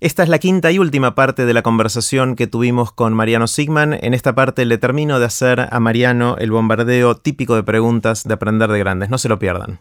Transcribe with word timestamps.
Esta 0.00 0.22
es 0.22 0.30
la 0.30 0.38
quinta 0.38 0.72
y 0.72 0.78
última 0.78 1.14
parte 1.14 1.44
de 1.44 1.52
la 1.52 1.60
conversación 1.60 2.34
que 2.34 2.46
tuvimos 2.46 2.90
con 2.90 3.12
Mariano 3.12 3.46
Sigman. 3.46 3.92
En 4.00 4.14
esta 4.14 4.34
parte 4.34 4.64
le 4.64 4.78
termino 4.78 5.18
de 5.18 5.26
hacer 5.26 5.68
a 5.70 5.78
Mariano 5.78 6.36
el 6.38 6.50
bombardeo 6.50 7.16
típico 7.16 7.54
de 7.54 7.64
preguntas 7.64 8.24
de 8.24 8.32
aprender 8.32 8.70
de 8.70 8.78
grandes. 8.78 9.10
No 9.10 9.18
se 9.18 9.28
lo 9.28 9.38
pierdan. 9.38 9.78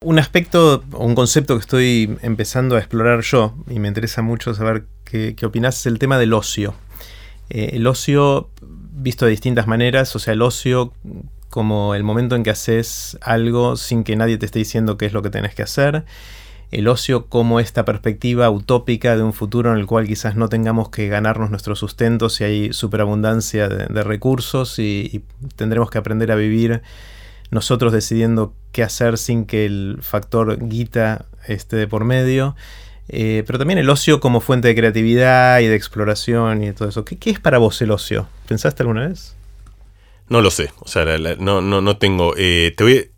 Un 0.00 0.18
aspecto 0.18 0.82
o 0.92 1.04
un 1.04 1.14
concepto 1.14 1.56
que 1.56 1.60
estoy 1.60 2.16
empezando 2.22 2.76
a 2.76 2.78
explorar 2.78 3.20
yo 3.20 3.54
y 3.68 3.80
me 3.80 3.88
interesa 3.88 4.22
mucho 4.22 4.54
saber 4.54 4.86
qué, 5.04 5.36
opinás 5.44 5.80
es 5.80 5.84
el 5.84 5.98
tema 5.98 6.16
del 6.16 6.32
ocio. 6.32 6.74
Eh, 7.50 7.72
el 7.74 7.86
ocio 7.86 8.48
visto 8.62 9.26
de 9.26 9.32
distintas 9.32 9.66
maneras, 9.66 10.16
o 10.16 10.18
sea, 10.18 10.32
el 10.32 10.40
ocio 10.40 10.94
como 11.50 11.94
el 11.94 12.02
momento 12.02 12.34
en 12.34 12.44
que 12.44 12.50
haces 12.50 13.18
algo 13.20 13.76
sin 13.76 14.04
que 14.04 14.16
nadie 14.16 14.38
te 14.38 14.46
esté 14.46 14.58
diciendo 14.58 14.96
qué 14.96 15.04
es 15.04 15.12
lo 15.12 15.20
que 15.20 15.28
tenés 15.28 15.54
que 15.54 15.64
hacer 15.64 16.06
el 16.70 16.86
ocio 16.86 17.26
como 17.26 17.58
esta 17.58 17.84
perspectiva 17.84 18.48
utópica 18.48 19.16
de 19.16 19.22
un 19.22 19.32
futuro 19.32 19.72
en 19.72 19.78
el 19.78 19.86
cual 19.86 20.06
quizás 20.06 20.36
no 20.36 20.48
tengamos 20.48 20.88
que 20.90 21.08
ganarnos 21.08 21.50
nuestro 21.50 21.74
sustento 21.74 22.28
si 22.28 22.44
hay 22.44 22.72
superabundancia 22.72 23.68
de, 23.68 24.04
recursos 24.04 24.78
y, 24.78 25.24
tendremos 25.56 25.90
que 25.90 25.98
aprender 25.98 26.30
a 26.30 26.36
vivir 26.36 26.82
nosotros 27.50 27.92
decidiendo 27.92 28.54
qué 28.70 28.84
hacer 28.84 29.18
sin 29.18 29.44
que 29.44 29.66
el 29.66 29.98
factor 30.00 30.68
guita 30.68 31.26
esté 31.48 31.76
de 31.76 31.88
por 31.88 32.04
medio. 32.04 32.54
Eh, 33.08 33.42
pero 33.44 33.58
también 33.58 33.80
el 33.80 33.90
ocio 33.90 34.20
como 34.20 34.40
fuente 34.40 34.68
de 34.68 34.76
creatividad 34.76 35.58
y 35.58 35.66
de 35.66 35.74
exploración 35.74 36.62
y 36.62 36.72
todo 36.72 36.88
eso. 36.88 37.04
¿Qué, 37.04 37.18
es 37.30 37.40
para 37.40 37.58
vos 37.58 37.82
el 37.82 37.90
ocio? 37.90 38.28
¿Pensaste 38.46 38.84
alguna 38.84 39.08
vez? 39.08 39.34
No 40.28 40.40
lo 40.42 40.52
sé, 40.52 40.70
o 40.78 40.86
sea, 40.86 41.04
no, 41.40 41.60
no, 41.60 41.80
no 41.80 41.96
tengo... 41.96 42.34
Eh, 42.36 42.72
te 42.76 42.84
voy, 42.84 43.09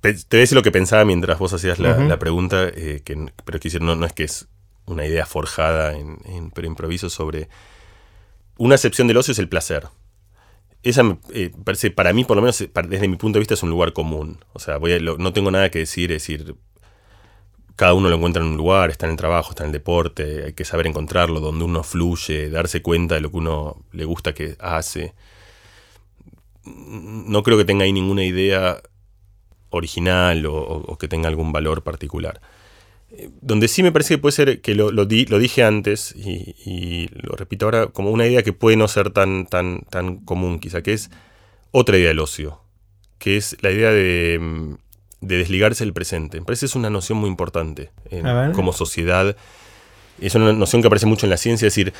te 0.00 0.12
voy 0.12 0.38
a 0.38 0.40
decir 0.40 0.56
lo 0.56 0.62
que 0.62 0.72
pensaba 0.72 1.04
mientras 1.04 1.38
vos 1.38 1.52
hacías 1.52 1.78
la, 1.78 2.18
pregunta, 2.18 2.68
eh, 2.68 3.02
que, 3.04 3.32
pero 3.44 3.60
que 3.60 3.80
no, 3.80 3.96
no 3.96 4.06
es 4.06 4.12
que 4.12 4.24
es 4.24 4.48
una 4.86 5.04
idea 5.04 5.26
forjada, 5.26 5.96
en, 5.96 6.50
pero 6.54 6.66
improviso 6.66 7.10
sobre... 7.10 7.48
Una 8.58 8.76
excepción 8.76 9.06
del 9.06 9.18
ocio 9.18 9.32
es 9.32 9.38
el 9.38 9.48
placer. 9.48 9.88
Esa 10.82 11.18
eh, 11.32 11.50
parece, 11.64 11.90
para 11.90 12.12
mí, 12.12 12.24
por 12.24 12.36
lo 12.36 12.42
menos 12.42 12.64
desde 12.88 13.08
mi 13.08 13.16
punto 13.16 13.36
de 13.36 13.40
vista, 13.40 13.54
es 13.54 13.62
un 13.62 13.70
lugar 13.70 13.92
común. 13.92 14.38
O 14.54 14.58
sea, 14.58 14.78
voy 14.78 14.98
no 15.00 15.32
tengo 15.32 15.50
nada 15.50 15.70
que 15.70 15.80
decir, 15.80 16.12
es 16.12 16.22
decir, 16.22 16.54
cada 17.74 17.92
uno 17.92 18.08
lo 18.08 18.16
encuentra 18.16 18.42
en 18.42 18.48
un 18.48 18.56
lugar, 18.56 18.90
está 18.90 19.06
en 19.06 19.12
el 19.12 19.18
trabajo, 19.18 19.50
está 19.50 19.64
en 19.64 19.68
el 19.68 19.72
deporte, 19.72 20.44
hay 20.44 20.52
que 20.54 20.64
saber 20.64 20.86
encontrarlo, 20.86 21.40
donde 21.40 21.64
uno 21.64 21.82
fluye, 21.82 22.48
darse 22.48 22.80
cuenta 22.80 23.16
de 23.16 23.20
lo 23.20 23.30
que 23.30 23.36
uno 23.36 23.84
le 23.92 24.06
gusta 24.06 24.32
que 24.32 24.56
hace. 24.58 25.12
No 26.64 27.42
creo 27.42 27.58
que 27.58 27.66
tenga 27.66 27.84
ahí 27.84 27.92
ninguna 27.92 28.24
idea 28.24 28.80
original 29.70 30.46
o, 30.46 30.96
que 30.98 31.08
tenga 31.08 31.28
algún 31.28 31.52
valor 31.52 31.82
particular. 31.82 32.40
Eh, 33.10 33.30
donde 33.40 33.68
sí 33.68 33.82
me 33.82 33.92
parece 33.92 34.14
que 34.14 34.18
puede 34.18 34.32
ser, 34.32 34.60
que 34.60 34.74
lo, 34.74 34.90
lo, 34.90 35.06
dije 35.06 35.62
antes 35.62 36.14
y, 36.16 37.08
lo 37.12 37.36
repito 37.36 37.66
ahora, 37.66 37.86
como 37.88 38.10
una 38.10 38.26
idea 38.26 38.42
que 38.42 38.52
puede 38.52 38.76
no 38.76 38.88
ser 38.88 39.10
tan, 39.10 39.46
tan, 39.46 39.82
tan 39.90 40.16
común 40.18 40.58
quizá, 40.58 40.82
que 40.82 40.92
es 40.92 41.10
otra 41.70 41.98
idea 41.98 42.08
del 42.08 42.18
ocio, 42.18 42.60
que 43.18 43.36
es 43.36 43.56
la 43.60 43.70
idea 43.70 43.90
de, 43.90 44.38
mm, 44.40 44.74
desligarse 45.20 45.84
del 45.84 45.92
presente. 45.92 46.40
Me 46.40 46.46
parece 46.46 46.60
que 46.60 46.66
es 46.66 46.76
una 46.76 46.90
noción 46.90 47.18
muy 47.18 47.28
importante 47.28 47.90
como 48.54 48.72
sociedad. 48.72 49.36
Es 50.20 50.34
una 50.34 50.52
noción 50.52 50.82
que 50.82 50.88
aparece 50.88 51.06
mucho 51.06 51.26
en 51.26 51.30
la 51.30 51.36
ciencia, 51.36 51.66
es 51.66 51.74
decir, 51.74 51.92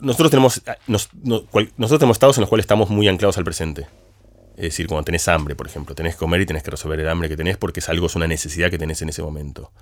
nosotros 0.00 0.30
tenemos, 0.30 0.62
nosotros 0.86 1.98
tenemos 1.98 2.16
estados 2.16 2.36
en 2.38 2.42
los 2.42 2.48
cuales 2.48 2.64
estamos 2.64 2.90
muy 2.90 3.08
anclados 3.08 3.38
al 3.38 3.44
presente. 3.44 3.86
Es 4.58 4.64
decir, 4.64 4.88
cuando 4.88 5.04
tenés 5.04 5.28
hambre, 5.28 5.54
por 5.54 5.68
ejemplo, 5.68 5.94
tenés 5.94 6.14
que 6.14 6.18
comer 6.18 6.40
y 6.40 6.46
tenés 6.46 6.64
que 6.64 6.72
resolver 6.72 6.98
el 6.98 7.08
hambre 7.08 7.28
que 7.28 7.36
tenés 7.36 7.56
porque 7.56 7.78
es 7.78 7.88
algo, 7.88 8.06
es 8.06 8.16
una 8.16 8.26
necesidad 8.26 8.70
que 8.70 8.78
tenés 8.78 9.00
en 9.02 9.08
ese 9.08 9.22
momento. 9.22 9.72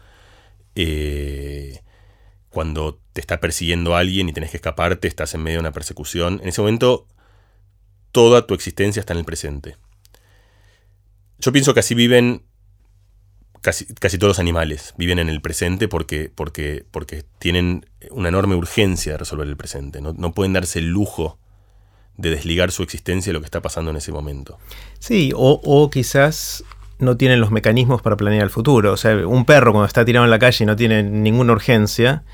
Eh, 0.74 1.80
cuando 2.50 3.00
te 3.14 3.22
está 3.22 3.40
persiguiendo 3.40 3.96
alguien 3.96 4.28
y 4.28 4.34
tenés 4.34 4.50
que 4.50 4.58
escaparte, 4.58 5.08
estás 5.08 5.32
en 5.34 5.42
medio 5.42 5.56
de 5.56 5.60
una 5.60 5.72
persecución. 5.72 6.40
En 6.42 6.48
ese 6.48 6.60
momento, 6.60 7.08
toda 8.12 8.46
tu 8.46 8.52
existencia 8.52 9.00
está 9.00 9.14
en 9.14 9.20
el 9.20 9.24
presente. 9.24 9.78
Yo 11.38 11.52
pienso 11.52 11.72
que 11.72 11.80
así 11.80 11.94
viven 11.94 12.44
casi, 13.62 13.86
casi 13.94 14.18
todos 14.18 14.32
los 14.32 14.40
animales. 14.40 14.92
Viven 14.98 15.18
en 15.18 15.30
el 15.30 15.40
presente 15.40 15.88
porque, 15.88 16.30
porque, 16.34 16.84
porque 16.90 17.24
tienen 17.38 17.86
una 18.10 18.28
enorme 18.28 18.56
urgencia 18.56 19.12
de 19.12 19.18
resolver 19.18 19.48
el 19.48 19.56
presente. 19.56 20.02
No, 20.02 20.12
no 20.12 20.34
pueden 20.34 20.52
darse 20.52 20.80
el 20.80 20.88
lujo 20.88 21.38
de 22.16 22.30
desligar 22.30 22.70
su 22.72 22.82
existencia 22.82 23.30
de 23.30 23.34
lo 23.34 23.40
que 23.40 23.46
está 23.46 23.60
pasando 23.60 23.90
en 23.90 23.96
ese 23.96 24.12
momento. 24.12 24.58
Sí, 24.98 25.32
o, 25.34 25.90
quizás 25.90 26.64
no 26.98 27.16
tienen 27.16 27.40
los 27.40 27.50
mecanismos 27.50 28.00
para 28.00 28.16
planear 28.16 28.44
el 28.44 28.50
futuro. 28.50 28.92
O 28.92 28.96
sea, 28.96 29.26
un 29.26 29.44
perro 29.44 29.72
cuando 29.72 29.86
está 29.86 30.04
tirado 30.04 30.24
en 30.24 30.30
la 30.30 30.38
calle 30.38 30.64
y 30.64 30.66
no 30.66 30.76
tiene 30.76 31.02
ninguna 31.02 31.52
urgencia, 31.52 32.24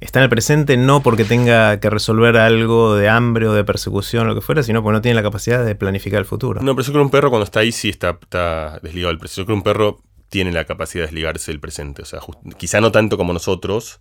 está 0.00 0.18
en 0.18 0.24
el 0.24 0.30
presente 0.30 0.76
no 0.76 1.02
porque 1.02 1.24
tenga 1.24 1.78
que 1.78 1.88
resolver 1.88 2.36
algo 2.36 2.96
de 2.96 3.08
hambre 3.08 3.46
o 3.46 3.52
de 3.52 3.64
persecución 3.64 4.26
o 4.26 4.28
lo 4.30 4.34
que 4.34 4.40
fuera, 4.40 4.62
sino 4.62 4.82
porque 4.82 4.94
no 4.96 5.02
tiene 5.02 5.14
la 5.14 5.22
capacidad 5.22 5.64
de 5.64 5.74
planificar 5.74 6.18
el 6.18 6.26
futuro. 6.26 6.60
No, 6.60 6.74
pero 6.74 6.86
yo 6.86 6.92
creo 6.92 7.02
que 7.02 7.06
un 7.06 7.10
perro 7.10 7.30
cuando 7.30 7.44
está 7.44 7.60
ahí 7.60 7.72
sí 7.72 7.88
está, 7.88 8.18
está 8.20 8.80
desligado 8.82 9.10
del 9.10 9.18
presente. 9.18 9.42
Yo 9.42 9.46
creo 9.46 9.54
que 9.54 9.58
un 9.58 9.64
perro 9.64 10.02
tiene 10.28 10.52
la 10.52 10.64
capacidad 10.64 11.02
de 11.02 11.06
desligarse 11.06 11.52
del 11.52 11.60
presente. 11.60 12.02
O 12.02 12.04
sea, 12.04 12.20
quizá 12.56 12.80
no 12.80 12.92
tanto 12.92 13.16
como 13.16 13.32
nosotros, 13.32 14.00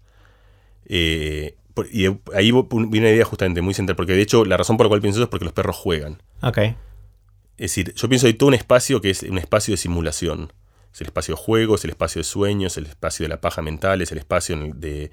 eh, 0.86 1.56
y 1.92 2.06
ahí 2.34 2.52
viene 2.52 3.08
una 3.08 3.10
idea 3.10 3.26
justamente 3.26 3.62
muy 3.62 3.74
central, 3.74 3.96
porque 3.96 4.14
de 4.14 4.22
hecho 4.22 4.46
la 4.46 4.58
razón 4.58 4.78
por 4.78 4.86
la 4.86 4.90
cual 4.90 5.02
pienso 5.02 5.20
eso 5.20 5.26
es 5.26 5.30
porque 5.30 5.46
los 5.46 5.54
perros 5.54 5.76
juegan. 5.76 6.22
Ok. 6.42 6.58
Es 6.58 6.76
decir, 7.58 7.94
yo 7.96 8.08
pienso 8.08 8.28
que 8.28 8.34
todo 8.34 8.48
un 8.48 8.54
espacio 8.54 9.02
que 9.02 9.10
es 9.10 9.24
un 9.24 9.38
espacio 9.38 9.74
de 9.74 9.78
simulación. 9.78 10.54
Es 10.94 11.02
el 11.02 11.08
espacio 11.08 11.36
de 11.36 11.42
juego, 11.42 11.76
es 11.76 11.84
el 11.84 11.92
espacio 11.92 12.20
de 12.20 12.24
sueños, 12.24 12.74
es 12.74 12.78
el 12.78 12.86
espacio 12.86 13.24
de 13.24 13.30
la 13.30 13.42
paja 13.42 13.62
mental, 13.62 14.02
es 14.02 14.12
el 14.12 14.18
espacio 14.20 14.58
de, 14.76 15.12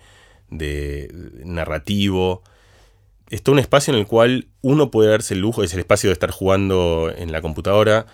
de 0.51 1.11
narrativo. 1.45 2.43
Es 3.31 3.43
todo 3.43 3.55
un 3.55 3.59
espacio 3.59 3.93
en 3.93 4.01
el 4.01 4.07
cual 4.07 4.49
uno 4.61 4.91
puede 4.91 5.11
darse 5.11 5.35
el 5.35 5.41
lujo, 5.41 5.63
es 5.63 5.73
el 5.75 5.81
espacio 5.81 6.09
de 6.11 6.15
estar 6.15 6.31
jugando 6.31 7.13
en 7.15 7.33
la 7.33 7.41
computadora, 7.41 8.07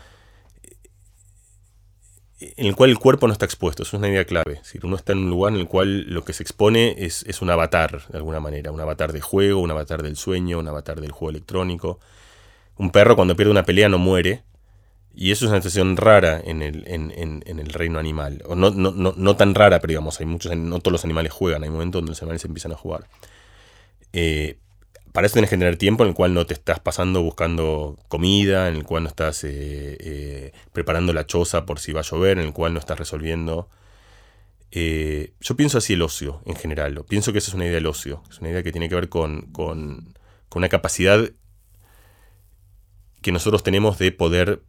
en 2.40 2.66
el 2.66 2.74
cual 2.74 2.90
el 2.90 2.98
cuerpo 2.98 3.26
no 3.26 3.32
está 3.32 3.44
expuesto. 3.44 3.82
Eso 3.82 3.96
es 3.96 3.98
una 3.98 4.08
idea 4.08 4.24
clave. 4.24 4.60
Si 4.62 4.78
uno 4.82 4.96
está 4.96 5.12
en 5.12 5.18
un 5.18 5.30
lugar 5.30 5.52
en 5.52 5.60
el 5.60 5.68
cual 5.68 6.02
lo 6.08 6.24
que 6.24 6.32
se 6.32 6.42
expone 6.42 6.94
es, 6.98 7.22
es, 7.26 7.42
un 7.42 7.50
avatar, 7.50 8.06
de 8.08 8.16
alguna 8.16 8.40
manera. 8.40 8.72
Un 8.72 8.80
avatar 8.80 9.12
de 9.12 9.20
juego, 9.20 9.60
un 9.60 9.70
avatar 9.70 10.02
del 10.02 10.16
sueño, 10.16 10.58
un 10.58 10.68
avatar 10.68 11.00
del 11.00 11.12
juego 11.12 11.30
electrónico. 11.30 12.00
Un 12.76 12.90
perro 12.90 13.14
cuando 13.14 13.36
pierde 13.36 13.50
una 13.50 13.64
pelea 13.64 13.90
no 13.90 13.98
muere. 13.98 14.42
Y 15.14 15.32
eso 15.32 15.44
es 15.44 15.50
una 15.50 15.60
situación 15.60 15.96
rara 15.96 16.40
en 16.42 16.62
el, 16.62 16.84
en, 16.86 17.12
en, 17.14 17.58
el 17.58 17.68
reino 17.68 17.98
animal. 17.98 18.42
O 18.46 18.54
no, 18.54 18.70
no, 18.70 18.92
no, 18.92 19.12
no, 19.16 19.36
tan 19.36 19.54
rara, 19.54 19.80
pero 19.80 19.90
digamos, 19.90 20.18
hay 20.20 20.26
muchos, 20.26 20.56
no 20.56 20.78
todos 20.78 20.92
los 20.92 21.04
animales 21.04 21.32
juegan. 21.32 21.62
Hay 21.62 21.68
momentos 21.70 21.98
donde 22.00 22.12
los 22.12 22.22
animales 22.22 22.44
empiezan 22.44 22.72
a 22.72 22.76
jugar. 22.76 23.06
Eh, 24.12 24.56
para 25.12 25.26
eso 25.26 25.34
tienes 25.34 25.50
que 25.50 25.56
tener 25.56 25.76
tiempo 25.76 26.04
en 26.04 26.10
el 26.10 26.15
cual 26.15 26.34
no 26.34 26.47
te 26.47 26.54
estás 26.54 26.81
pasando 26.81 27.22
buscando 27.22 27.98
comida, 28.09 28.69
en 28.69 28.76
el 28.76 28.84
cual 28.84 29.04
no 29.04 29.09
estás 29.09 29.44
eh, 29.44 29.97
eh, 30.00 30.53
preparando 30.72 31.12
la 31.12 31.26
choza 31.26 31.66
por 31.66 31.81
si 31.81 31.93
va 31.93 32.00
a 32.00 32.04
llover, 32.04 32.38
en 32.38 32.47
el 32.47 32.53
cual 32.53 32.75
no 32.75 32.78
estás 32.78 32.98
resolviendo. 32.98 33.69
Eh, 34.70 35.32
yo 35.41 35.56
pienso 35.56 35.78
así 35.78 35.94
el 35.94 36.03
ocio 36.03 36.43
en 36.47 36.54
general. 36.54 37.04
Pienso 37.09 37.32
que 37.32 37.38
esa 37.38 37.50
es 37.50 37.54
una 37.54 37.65
idea 37.65 37.75
del 37.75 37.87
ocio. 37.87 38.22
Es 38.31 38.38
una 38.38 38.50
idea 38.50 38.62
que 38.62 38.70
tiene 38.70 38.88
que 38.88 38.94
ver 38.94 39.09
con, 39.09 39.43
con, 39.53 40.15
con 40.49 40.60
una 40.60 40.69
capacidad 40.69 41.31
que 43.20 43.32
nosotros 43.32 43.62
tenemos 43.62 43.99
de 43.99 44.12
poder 44.12 44.62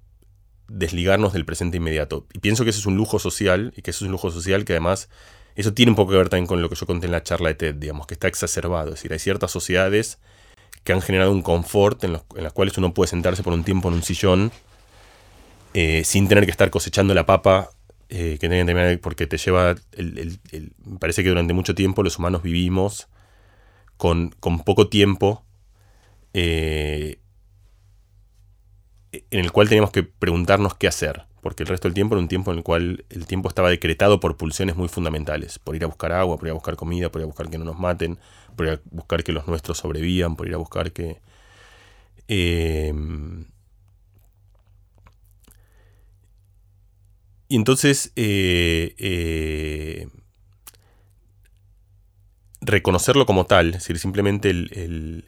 desligarnos 0.68 1.34
del 1.34 1.46
presente 1.46 1.78
inmediato. 1.78 2.26
Y 2.34 2.40
pienso 2.40 2.64
que 2.64 2.72
eso 2.72 2.80
es 2.80 2.86
un 2.86 2.98
lujo 2.98 3.20
social 3.20 3.74
y 3.76 3.82
que 3.82 3.92
eso 3.92 4.06
es 4.06 4.08
un 4.08 4.14
lujo 4.14 4.32
social 4.32 4.66
que 4.66 4.74
además 4.74 5.10
eso 5.56 5.74
tiene 5.74 5.92
un 5.92 5.96
poco 5.96 6.12
que 6.12 6.18
ver 6.18 6.30
también 6.30 6.48
con 6.48 6.62
lo 6.62 6.70
que 6.70 6.76
yo 6.76 6.86
conté 6.86 7.06
en 7.06 7.12
la 7.12 7.24
charla 7.24 7.50
de 7.50 7.56
TED, 7.56 7.76
digamos, 7.76 8.08
que 8.08 8.14
está 8.14 8.28
exacerbado. 8.28 8.90
Es 8.90 8.96
decir, 8.96 9.12
hay 9.14 9.20
ciertas 9.20 9.52
sociedades 9.52 10.20
que 10.84 10.94
han 10.94 11.02
generado 11.02 11.32
un 11.32 11.42
confort 11.42 12.04
en, 12.04 12.14
las 12.14 12.54
cuales 12.54 12.78
uno 12.78 12.94
puede 12.94 13.10
sentarse 13.10 13.44
por 13.44 13.54
un 13.54 13.64
tiempo 13.64 13.90
en 13.90 13.96
un 13.96 14.04
sillón 14.04 14.52
eh, 15.74 16.04
sin 16.04 16.28
tener 16.28 16.46
que 16.46 16.52
estar 16.52 16.70
cosechando 16.70 17.14
la 17.14 17.26
papa 17.26 17.70
eh, 18.10 18.38
que 18.40 18.50
tienen 18.50 18.68
que 18.68 18.98
porque 18.98 19.26
te 19.26 19.38
lleva. 19.38 19.76
El, 19.94 20.40
parece 21.00 21.24
que 21.24 21.30
durante 21.30 21.54
mucho 21.54 21.76
tiempo 21.76 22.04
los 22.04 22.20
humanos 22.20 22.44
vivimos 22.44 23.08
con, 23.96 24.32
poco 24.66 24.90
tiempo. 24.90 25.46
Eh, 26.34 27.20
en 29.12 29.40
el 29.40 29.52
cual 29.52 29.68
teníamos 29.68 29.92
que 29.92 30.04
preguntarnos 30.04 30.76
qué 30.76 30.88
hacer 30.88 31.26
porque 31.42 31.64
el 31.64 31.70
resto 31.70 31.88
del 31.88 31.96
tiempo 31.96 32.16
era 32.16 32.22
un 32.22 32.28
tiempo 32.28 32.52
en 32.52 32.60
el 32.60 32.64
cual 32.64 33.04
el 33.10 33.26
tiempo 33.26 33.50
estaba 33.50 33.70
decretado 33.70 34.20
por 34.20 34.38
pulsiones 34.38 34.76
muy 34.76 34.88
fundamentales, 34.88 35.60
por 35.60 35.76
ir 35.76 35.84
a 35.84 35.88
buscar 35.88 36.12
agua, 36.14 36.38
por 36.38 36.48
ir 36.48 36.52
a 36.52 36.54
buscar 36.54 36.76
comida, 36.76 37.12
por 37.12 37.22
ir 37.22 37.24
a 37.24 37.28
buscar 37.28 37.50
que 37.50 37.58
no 37.58 37.66
nos 37.66 37.80
maten, 37.80 38.20
por 38.56 38.68
ir 38.68 38.74
a 38.74 38.82
buscar 38.86 39.24
que 39.24 39.32
los 39.32 39.48
nuestros 39.48 39.78
sobrevivan, 39.78 40.36
por 40.36 40.48
ir 40.48 40.54
a 40.54 40.58
buscar 40.58 40.92
que... 40.92 41.20
Eh, 42.28 42.94
y 47.48 47.56
entonces 47.56 48.14
eh, 48.16 48.96
eh, 48.98 50.08
reconocerlo 52.62 53.26
como 53.26 53.46
tal, 53.46 53.68
es 53.68 53.74
decir, 53.74 54.00
simplemente 54.00 54.50
el, 54.50 55.26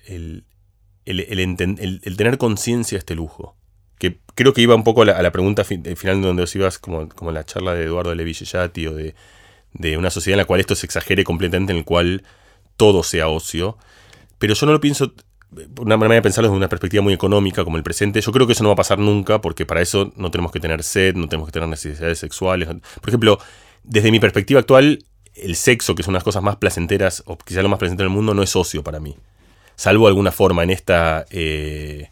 el 1.06 2.18
tener 2.18 2.38
conciencia 2.38 2.96
de 2.96 3.00
este 3.00 3.16
lujo 3.16 3.58
que 4.04 4.20
creo 4.36 4.54
que 4.54 4.62
iba 4.62 4.75
un 4.75 4.84
poco 4.84 5.04
a 5.04 5.06
la, 5.06 5.31
pregunta 5.31 5.64
final 5.64 6.22
donde 6.22 6.44
os 6.44 6.54
ibas, 6.58 6.78
como, 6.78 7.08
como 7.08 7.31
la 7.31 7.46
charla 7.46 7.74
de 7.74 7.86
Eduardo 7.86 8.14
Levi 8.14 8.34
o 8.34 8.94
de, 8.94 9.16
de 9.72 9.98
una 9.98 10.10
sociedad 10.10 10.36
en 10.36 10.40
la 10.40 10.46
cual 10.46 10.60
esto 10.60 10.75
se 10.75 10.86
exagere 10.86 11.24
completamente, 11.24 11.72
en 11.72 11.78
el 11.78 11.86
cual 11.86 12.24
todo 12.78 13.04
sea 13.04 13.28
ocio, 13.28 13.78
pero 14.38 14.54
yo 14.54 14.66
no 14.66 14.72
lo 14.74 14.81
pienso, 14.81 15.14
una 15.80 15.98
manera 15.98 16.16
de 16.16 16.22
pensarlo 16.22 16.50
desde 16.50 16.58
una 16.58 16.70
perspectiva 16.70 17.04
muy 17.04 17.14
económica 17.14 17.64
como 17.64 17.78
el 17.78 17.84
presente, 17.84 18.22
yo 18.22 18.31
creo 18.31 18.48
que 18.48 18.54
eso 18.54 18.64
no 18.64 18.70
va 18.70 18.74
a 18.74 18.78
pasar 18.78 19.00
nunca 19.00 19.42
porque 19.42 19.66
para 19.66 19.81
eso 19.81 20.12
no 20.16 20.31
tenemos 20.31 20.52
que 20.52 20.60
tener 20.60 20.84
sed, 20.84 21.16
no 21.16 21.28
tenemos 21.28 21.48
que 21.48 21.54
tener 21.54 21.70
necesidades 21.70 22.20
sexuales. 22.20 22.68
Por 22.68 23.10
ejemplo, 23.10 23.40
desde 23.84 24.12
mi 24.12 24.20
perspectiva 24.20 24.60
actual, 24.60 25.06
el 25.36 25.56
sexo, 25.56 25.96
que 25.96 26.02
es 26.02 26.08
una 26.08 26.16
de 26.16 26.20
las 26.20 26.24
cosas 26.24 26.44
más 26.44 26.58
placenteras, 26.58 27.24
o 27.25 27.38
quizá 27.38 27.62
lo 27.62 27.70
más 27.70 27.80
placentero 27.80 28.10
del 28.10 28.16
mundo, 28.16 28.34
no 28.34 28.44
es 28.44 28.56
ocio 28.56 28.84
para 28.84 29.00
mí. 29.00 29.16
Salvo 29.75 30.08
alguna 30.08 30.31
forma 30.31 30.64
en 30.64 30.70
esta... 30.70 31.25
Eh, 31.30 32.10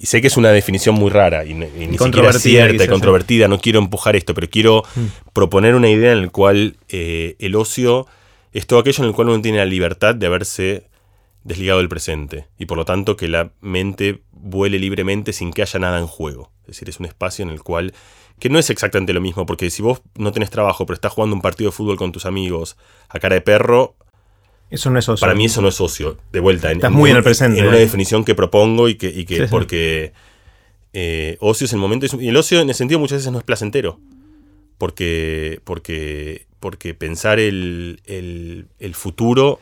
y 0.00 0.06
sé 0.06 0.20
que 0.20 0.26
es 0.28 0.36
una 0.36 0.50
definición 0.50 0.94
muy 0.94 1.10
rara 1.10 1.44
y, 1.44 1.52
ni 1.52 1.98
siquiera 1.98 2.32
cierta 2.32 2.84
y 2.84 2.88
controvertida, 2.88 3.48
no 3.48 3.60
quiero 3.60 3.78
empujar 3.78 4.16
esto, 4.16 4.32
pero 4.32 4.48
quiero 4.48 4.82
mm. 4.94 5.30
proponer 5.32 5.74
una 5.74 5.90
idea 5.90 6.12
en 6.12 6.22
la 6.22 6.28
cual 6.28 6.76
eh, 6.88 7.36
el 7.38 7.54
ocio 7.54 8.06
es 8.52 8.66
todo 8.66 8.80
aquello 8.80 9.04
en 9.04 9.08
el 9.08 9.14
cual 9.14 9.28
uno 9.28 9.42
tiene 9.42 9.58
la 9.58 9.64
libertad 9.64 10.14
de 10.14 10.26
haberse 10.26 10.88
desligado 11.44 11.78
del 11.78 11.88
presente 11.88 12.48
y 12.58 12.66
por 12.66 12.76
lo 12.76 12.84
tanto 12.84 13.16
que 13.16 13.28
la 13.28 13.52
mente 13.60 14.22
vuele 14.32 14.78
libremente 14.78 15.32
sin 15.32 15.52
que 15.52 15.62
haya 15.62 15.78
nada 15.78 15.98
en 15.98 16.06
juego. 16.06 16.50
Es 16.62 16.76
decir, 16.76 16.88
es 16.88 17.00
un 17.00 17.06
espacio 17.06 17.44
en 17.44 17.50
el 17.50 17.62
cual, 17.62 17.94
que 18.38 18.50
no 18.50 18.58
es 18.58 18.70
exactamente 18.70 19.12
lo 19.12 19.20
mismo, 19.20 19.46
porque 19.46 19.70
si 19.70 19.82
vos 19.82 20.02
no 20.16 20.32
tenés 20.32 20.50
trabajo 20.50 20.86
pero 20.86 20.94
estás 20.94 21.12
jugando 21.12 21.34
un 21.34 21.42
partido 21.42 21.70
de 21.70 21.76
fútbol 21.76 21.96
con 21.96 22.12
tus 22.12 22.26
amigos 22.26 22.76
a 23.08 23.18
cara 23.18 23.34
de 23.34 23.40
perro, 23.40 23.96
eso 24.70 24.88
no 24.88 25.00
es 25.00 25.08
ocio. 25.08 25.20
Para 25.20 25.34
mí 25.34 25.46
eso 25.46 25.60
no 25.60 25.68
es 25.68 25.80
ocio. 25.80 26.16
De 26.30 26.38
vuelta. 26.38 26.70
Estás 26.70 26.92
muy 26.92 27.10
en 27.10 27.16
el 27.16 27.24
presente. 27.24 27.58
En 27.58 27.66
una 27.66 27.76
¿eh? 27.76 27.80
definición 27.80 28.24
que 28.24 28.36
propongo 28.36 28.88
y 28.88 28.94
que, 28.94 29.24
que 29.26 29.48
porque 29.48 30.12
eh, 30.92 31.36
ocio 31.40 31.64
es 31.64 31.72
el 31.72 31.80
momento. 31.80 32.06
Y 32.20 32.28
el 32.28 32.36
ocio 32.36 32.60
en 32.60 32.70
ese 32.70 32.78
sentido 32.78 33.00
muchas 33.00 33.18
veces 33.18 33.32
no 33.32 33.38
es 33.38 33.44
placentero. 33.44 33.98
Porque, 34.78 35.60
porque, 35.64 36.46
porque 36.60 36.94
pensar 36.94 37.40
el, 37.40 38.00
el, 38.06 38.94
futuro 38.94 39.60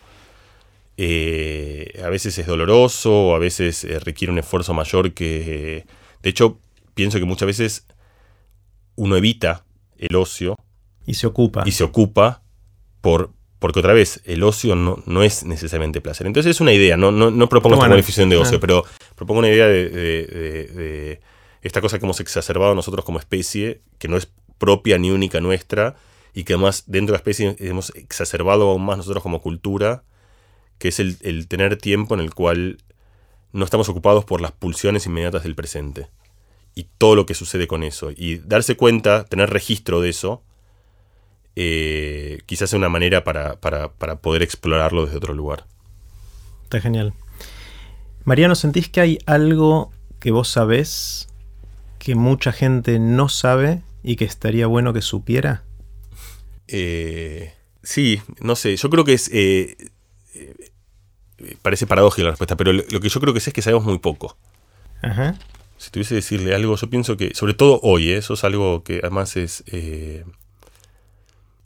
eh, 0.97 2.01
a 2.05 2.09
veces 2.09 2.37
es 2.39 2.47
doloroso 2.47 3.35
a 3.35 3.39
veces 3.39 3.87
requiere 4.05 4.33
un 4.33 4.39
esfuerzo 4.39 4.75
mayor 4.75 5.13
que... 5.15 5.87
de 6.23 6.31
hecho, 6.31 6.59
pienso 6.95 7.19
que 7.19 7.25
muchas 7.25 7.47
veces 7.47 7.87
uno 8.97 9.17
evita 9.17 9.65
el 9.97 10.17
ocio. 10.17 10.57
Y 11.07 11.15
se 11.15 11.27
ocupa. 11.27 11.63
Y 11.65 11.73
se 11.73 11.85
ocupa 11.85 12.43
por, 13.01 13.31
porque 13.59 13.79
otra 13.81 13.93
vez, 13.95 14.21
el 14.25 14.43
ocio 14.43 14.75
no, 14.75 15.03
no, 15.07 15.23
es 15.23 15.45
necesariamente 15.45 16.01
placer. 16.01 16.27
Entonces 16.27 16.51
es 16.51 16.61
una 16.61 16.73
idea, 16.73 16.97
no, 16.97 17.11
no, 17.11 17.31
no 17.31 17.49
propongo 17.49 17.77
esta 17.77 17.89
definición 17.89 18.29
de 18.29 18.37
ocio, 18.37 18.61
pero 18.61 18.85
propongo 19.15 19.39
una 19.39 19.49
idea 19.49 19.67
de, 19.67 21.21
esta 21.63 21.81
cosa 21.81 21.99
que 21.99 22.05
hemos 22.05 22.21
exacerbado 22.21 22.75
nosotros 22.75 23.05
como 23.05 23.19
especie, 23.19 23.81
que 23.99 24.09
no 24.09 24.17
es 24.17 24.29
propia 24.59 24.99
ni 24.99 25.11
única 25.11 25.41
nuestra, 25.41 25.97
y 26.39 26.45
que 26.45 26.53
además 26.53 26.85
dentro 26.87 27.15
de 27.15 27.17
la 27.17 27.19
especie 27.19 27.57
hemos 27.59 27.91
exacerbado 27.97 28.71
aún 28.71 28.85
más 28.85 28.97
nosotros 28.97 29.25
como 29.25 29.43
cultura, 29.43 30.05
que 30.79 30.87
es 30.87 31.01
el, 31.01 31.49
tener 31.49 31.79
tiempo 31.79 32.15
en 32.15 32.21
el 32.21 32.33
cual 32.33 32.79
no 33.53 33.65
estamos 33.65 33.89
ocupados 33.89 34.25
por 34.25 34.41
las 34.41 34.53
pulsiones 34.53 35.05
inmediatas 35.07 35.43
del 35.43 35.57
presente. 35.57 36.07
Y 36.77 36.87
todo 36.97 37.17
lo 37.17 37.27
que 37.27 37.35
sucede 37.35 37.67
con 37.67 37.83
eso. 37.83 38.13
Y 38.17 38.37
darse 38.39 38.77
cuenta, 38.77 39.25
tener 39.25 39.51
registro 39.51 40.01
de 40.01 40.11
eso, 40.11 40.45
eh, 41.57 42.39
quizás 42.47 42.71
sea 42.71 42.79
una 42.79 42.89
manera 42.89 43.25
para, 43.25 43.59
poder 44.21 44.45
explorarlo 44.45 45.07
desde 45.07 45.17
otro 45.17 45.35
lugar. 45.35 45.67
Está 46.63 46.81
genial. 46.81 47.15
Mariano, 48.23 48.55
¿sentís 48.55 48.89
que 48.89 49.01
hay 49.01 49.19
algo 49.27 49.91
que 50.21 50.31
vos 50.31 50.47
sabés 50.47 51.27
que 51.99 52.15
mucha 52.15 52.53
gente 52.53 53.01
no 53.01 53.29
sabe 53.29 53.83
y 54.05 54.15
que 54.15 54.25
estaría 54.25 54.69
bueno 54.69 54.93
que 54.93 55.03
supiera? 55.03 55.65
Eh, 56.69 57.53
sí, 57.83 58.21
no 58.41 58.57
sé. 58.57 58.77
Yo 58.77 58.91
creo 58.91 59.05
que 59.05 59.15
es. 59.15 59.31
Eh, 59.33 59.77
parece 61.63 61.87
paradójica 61.87 62.25
la 62.25 62.31
respuesta, 62.31 62.57
pero 62.57 62.73
lo, 62.73 63.01
que 63.01 63.09
yo 63.09 63.21
creo 63.21 63.35
que 63.35 63.41
sé 63.41 63.51
es 63.51 63.55
que 63.55 63.63
sabemos 63.63 63.85
muy 63.85 63.99
poco. 63.99 64.37
Ajá. 65.03 65.39
Si 65.79 65.91
tuviese 65.91 66.11
que 66.11 66.17
decirle 66.17 66.55
algo, 66.55 66.77
yo 66.77 66.91
pienso 66.91 67.17
que, 67.17 67.35
sobre 67.35 67.55
todo 67.55 67.79
hoy, 67.83 68.11
eso 68.11 68.35
es 68.35 68.45
algo 68.45 68.83
que 68.83 68.99
además 69.03 69.37
es 69.37 69.63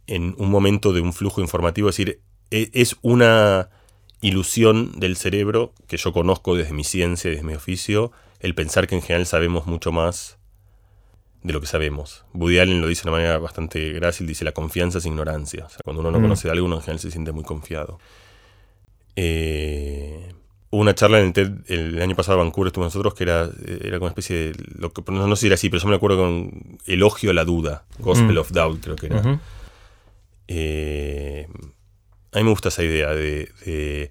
en 0.06 0.34
un 0.38 0.50
momento 0.50 0.93
de 0.93 1.00
un 1.00 1.12
flujo 1.12 1.40
informativo, 1.40 1.88
es 1.88 1.96
decir, 1.96 2.20
e, 2.50 2.70
es 2.75 2.96
una 3.02 3.70
ilusión 4.20 4.99
del 5.00 5.16
cerebro 5.16 5.72
que 5.87 5.96
yo 5.96 6.12
conozco 6.12 6.54
desde 6.54 6.72
mi 6.72 6.84
ciencia, 6.84 7.31
desde 7.31 7.44
mi 7.44 7.54
oficio, 7.54 8.12
el 8.40 8.54
pensar 8.54 8.87
que 8.87 8.94
en 8.94 9.02
general 9.02 9.26
sabemos 9.26 9.66
mucho 9.66 9.93
más 9.93 10.37
de 11.43 11.53
lo 11.53 11.61
que 11.61 11.67
sabemos. 11.67 12.25
Woody 12.35 12.59
Allen 12.59 12.81
lo 12.81 12.87
dice 12.87 13.03
de 13.03 13.11
una 13.11 13.19
manera 13.19 13.39
bastante 13.39 13.93
grácil, 13.93 14.27
dice 14.27 14.44
la 14.44 14.53
confianza 14.53 14.99
es 14.99 15.06
ignorancia. 15.06 15.67
O 15.67 15.69
sea, 15.69 15.79
cuando 15.85 16.00
uno 16.00 16.11
no 16.11 16.19
mm. 16.19 16.23
conoce 16.23 16.49
de 16.49 16.53
algo, 16.53 16.67
uno 16.67 16.77
en 16.77 16.83
general 16.83 17.00
se 17.00 17.11
siente 17.11 17.33
muy 17.33 17.44
confiado. 17.44 17.99
Eh, 19.17 20.33
hubo 20.71 20.81
una 20.81 20.94
charla 20.94 21.21
en 21.21 21.27
el 21.27 21.33
TED 21.33 21.53
el 21.69 22.00
año 22.00 22.15
pasado 22.15 22.39
en 22.39 22.47
Vancouver, 22.47 22.69
estuvo 22.69 22.85
nosotros, 22.85 23.15
que 23.15 23.25
era, 23.25 23.50
era 23.67 23.99
como 23.99 24.06
una 24.06 24.11
especie 24.11 24.37
de, 24.37 24.55
lo 24.79 24.93
que, 24.93 25.03
no, 25.11 25.37
sé 25.37 25.41
si 25.41 25.47
era 25.47 25.55
así, 25.55 25.69
pero 25.69 25.83
yo 25.83 25.89
me 25.89 25.97
acuerdo 25.97 26.19
con 26.19 26.79
elogio 26.87 27.31
a 27.31 27.35
la 27.35 27.45
duda, 27.45 27.85
Gospel 27.99 28.35
mm. 28.35 28.38
of 28.38 28.53
Doubt 28.53 28.81
creo 28.83 28.97
que 28.97 29.06
era. 29.06 29.41
Eh, 30.49 31.49
a 32.33 32.38
mí 32.38 32.45
me 32.45 32.50
gusta 32.50 32.69
esa 32.69 32.83
idea 32.83 33.11
de, 33.11 34.11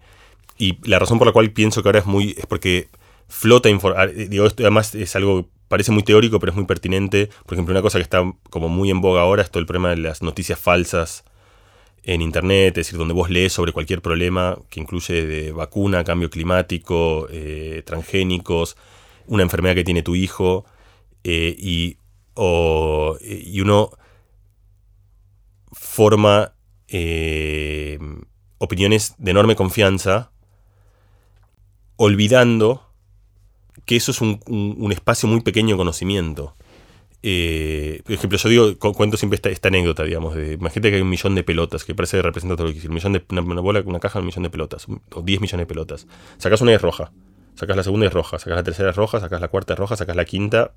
Y 0.57 0.77
la 0.87 0.99
razón 0.99 1.17
por 1.17 1.27
la 1.27 1.33
cual 1.33 1.51
pienso 1.51 1.81
que 1.81 1.89
ahora 1.89 1.99
es 1.99 2.05
muy... 2.05 2.35
es 2.37 2.45
porque 2.45 2.89
flota 3.31 3.69
información. 3.69 4.09
Ah, 4.09 4.25
digo, 4.27 4.45
esto 4.45 4.63
además 4.63 4.93
es 4.93 5.15
algo 5.15 5.49
parece 5.69 5.93
muy 5.93 6.03
teórico, 6.03 6.39
pero 6.39 6.51
es 6.51 6.55
muy 6.55 6.65
pertinente. 6.65 7.29
Por 7.45 7.53
ejemplo, 7.53 7.71
una 7.71 7.81
cosa 7.81 7.97
que 7.97 8.03
está 8.03 8.21
como 8.49 8.67
muy 8.67 8.91
en 8.91 8.99
boga 8.99 9.21
ahora 9.21 9.41
es 9.41 9.49
todo 9.49 9.61
el 9.61 9.65
problema 9.65 9.89
de 9.91 9.97
las 9.97 10.21
noticias 10.21 10.59
falsas 10.59 11.23
en 12.03 12.21
Internet, 12.21 12.77
es 12.77 12.87
decir, 12.87 12.99
donde 12.99 13.13
vos 13.13 13.29
lees 13.29 13.53
sobre 13.53 13.71
cualquier 13.71 14.01
problema 14.01 14.57
que 14.69 14.81
incluye 14.81 15.51
vacuna, 15.53 16.03
cambio 16.03 16.29
climático, 16.29 17.27
eh, 17.31 17.83
transgénicos, 17.85 18.75
una 19.27 19.43
enfermedad 19.43 19.75
que 19.75 19.83
tiene 19.83 20.03
tu 20.03 20.15
hijo, 20.15 20.65
eh, 21.23 21.55
y, 21.57 21.97
y 22.35 23.61
uno 23.61 23.91
forma 25.71 26.53
eh, 26.89 27.97
opiniones 28.57 29.15
de 29.19 29.31
enorme 29.31 29.55
confianza, 29.55 30.31
olvidando 31.95 32.90
que 33.85 33.95
eso 33.95 34.11
es 34.11 34.21
un, 34.21 34.91
espacio 34.91 35.27
muy 35.27 35.41
pequeño 35.41 35.75
de 35.75 35.77
conocimiento. 35.77 36.55
Eh, 37.23 38.01
por 38.03 38.13
ejemplo, 38.13 38.37
yo 38.37 38.49
digo, 38.49 38.93
cuento 38.93 39.17
siempre 39.17 39.39
esta, 39.43 39.67
anécdota, 39.67 40.03
digamos, 40.03 40.35
de, 40.35 40.53
imagínate 40.53 40.89
que 40.89 40.95
hay 40.95 41.01
un 41.01 41.09
millón 41.09 41.35
de 41.35 41.43
pelotas, 41.43 41.85
que 41.85 41.93
parece 41.93 42.21
representa 42.21 42.55
todo 42.55 42.67
lo 42.67 42.71
que 42.71 42.75
dice, 42.75 42.87
un 42.87 42.95
millón 42.95 43.13
de, 43.13 43.23
una, 43.29 43.61
bola, 43.61 43.83
una 43.85 43.99
caja, 43.99 44.19
un 44.19 44.25
millón 44.25 44.43
de 44.43 44.49
pelotas, 44.49 44.87
o 45.13 45.21
10 45.21 45.41
millones 45.41 45.63
de 45.63 45.67
pelotas. 45.67 46.07
Sacas 46.37 46.61
una 46.61 46.71
y 46.71 46.75
es 46.75 46.81
roja, 46.81 47.11
sacas 47.55 47.77
la 47.77 47.83
segunda 47.83 48.05
y 48.05 48.07
es 48.07 48.13
roja, 48.13 48.39
sacas 48.39 48.55
la 48.55 48.63
tercera 48.63 48.89
es 48.89 48.95
roja, 48.95 49.19
sacas 49.19 49.39
la 49.39 49.47
cuarta 49.49 49.73
es 49.73 49.79
roja, 49.79 49.95
sacas 49.95 50.15
la 50.15 50.25
quinta 50.25 50.73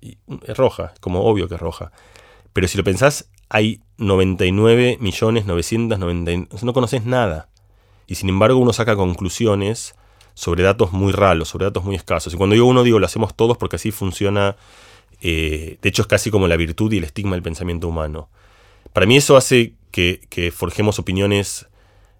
y 0.00 0.18
es 0.46 0.56
roja, 0.56 0.94
como 1.00 1.22
obvio 1.22 1.48
que 1.48 1.54
es 1.54 1.60
roja. 1.60 1.92
Pero 2.52 2.68
si 2.68 2.76
lo 2.76 2.84
pensás, 2.84 3.30
hay 3.48 3.80
99 3.98 4.98
millones 5.00 5.46
999... 5.46 6.48
No 6.62 6.72
conoces 6.72 7.06
nada. 7.06 7.48
Y 8.06 8.16
sin 8.16 8.28
embargo 8.28 8.58
uno 8.58 8.72
saca 8.72 8.96
conclusiones 8.96 9.94
sobre 10.34 10.62
datos 10.62 10.92
muy 10.92 11.12
raros, 11.12 11.48
sobre 11.48 11.66
datos 11.66 11.84
muy 11.84 11.94
escasos. 11.94 12.32
Y 12.32 12.36
cuando 12.36 12.54
digo 12.54 12.66
uno, 12.66 12.82
digo, 12.82 12.98
lo 12.98 13.06
hacemos 13.06 13.34
todos 13.34 13.56
porque 13.56 13.76
así 13.76 13.90
funciona... 13.90 14.56
Eh, 15.24 15.78
de 15.80 15.88
hecho 15.88 16.02
es 16.02 16.08
casi 16.08 16.30
como 16.32 16.48
la 16.48 16.56
virtud 16.56 16.92
y 16.92 16.98
el 16.98 17.04
estigma 17.04 17.36
del 17.36 17.42
pensamiento 17.42 17.86
humano. 17.86 18.28
Para 18.92 19.06
mí 19.06 19.16
eso 19.16 19.36
hace 19.36 19.74
que, 19.92 20.52
forjemos 20.54 20.98
opiniones 20.98 21.68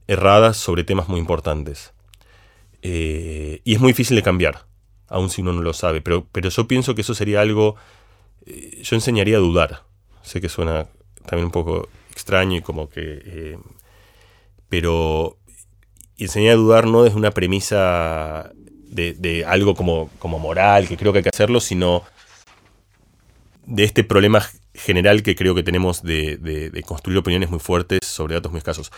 erradas 0.07 0.57
sobre 0.57 0.85
temas 0.85 1.09
muy 1.09 1.19
importantes. 1.19 1.93
Eh, 2.83 3.61
y 3.65 3.75
es 3.75 3.81
muy 3.81 3.93
difícil 3.93 4.17
de 4.17 4.23
cambiar, 4.23 4.67
aun 5.09 5.31
si 5.31 5.43
uno 5.43 5.53
no 5.53 5.63
lo 5.63 5.73
sabe. 5.73 6.01
Pero, 6.01 6.27
pero 6.31 6.49
yo 6.49 6.69
pienso 6.69 6.95
que 6.95 7.01
eso 7.01 7.15
sería 7.15 7.41
algo... 7.41 7.77
Eh, 8.47 8.81
yo 8.83 8.97
enseñaría 8.97 9.37
a 9.37 9.41
dudar. 9.41 9.83
Sé 10.23 10.41
que 10.41 10.49
suena 10.49 10.87
también 11.27 11.47
un 11.47 11.53
poco 11.53 11.89
extraño 12.11 12.59
y 12.59 12.63
como 12.63 12.89
que... 12.89 13.23
Eh, 13.25 13.59
pero 16.17 16.25
enseñar 16.25 16.53
a 16.53 16.57
dudar 16.57 16.87
no 16.87 17.03
desde 17.03 17.17
una 17.17 17.31
premisa 17.31 18.53
de, 18.91 19.45
algo 19.47 19.75
como, 19.75 20.11
como 20.19 20.39
moral, 20.39 20.87
que 20.89 20.97
creo 20.97 21.13
que 21.13 21.19
hay 21.19 21.23
que 21.23 21.31
hacerlo, 21.31 21.61
sino 21.61 22.03
de 23.67 23.85
este 23.85 24.05
problema 24.05 24.47
general 24.75 25.23
que 25.23 25.35
creo 25.35 25.55
que 25.55 25.63
tenemos 25.63 26.03
de, 26.03 26.37
de, 26.37 26.83
construir 26.83 27.19
opiniones 27.19 27.51
muy 27.51 27.59
fuertes 27.59 28.01
sobre 28.03 28.35
datos 28.35 28.53
muy 28.53 28.59
escasos. 28.59 28.93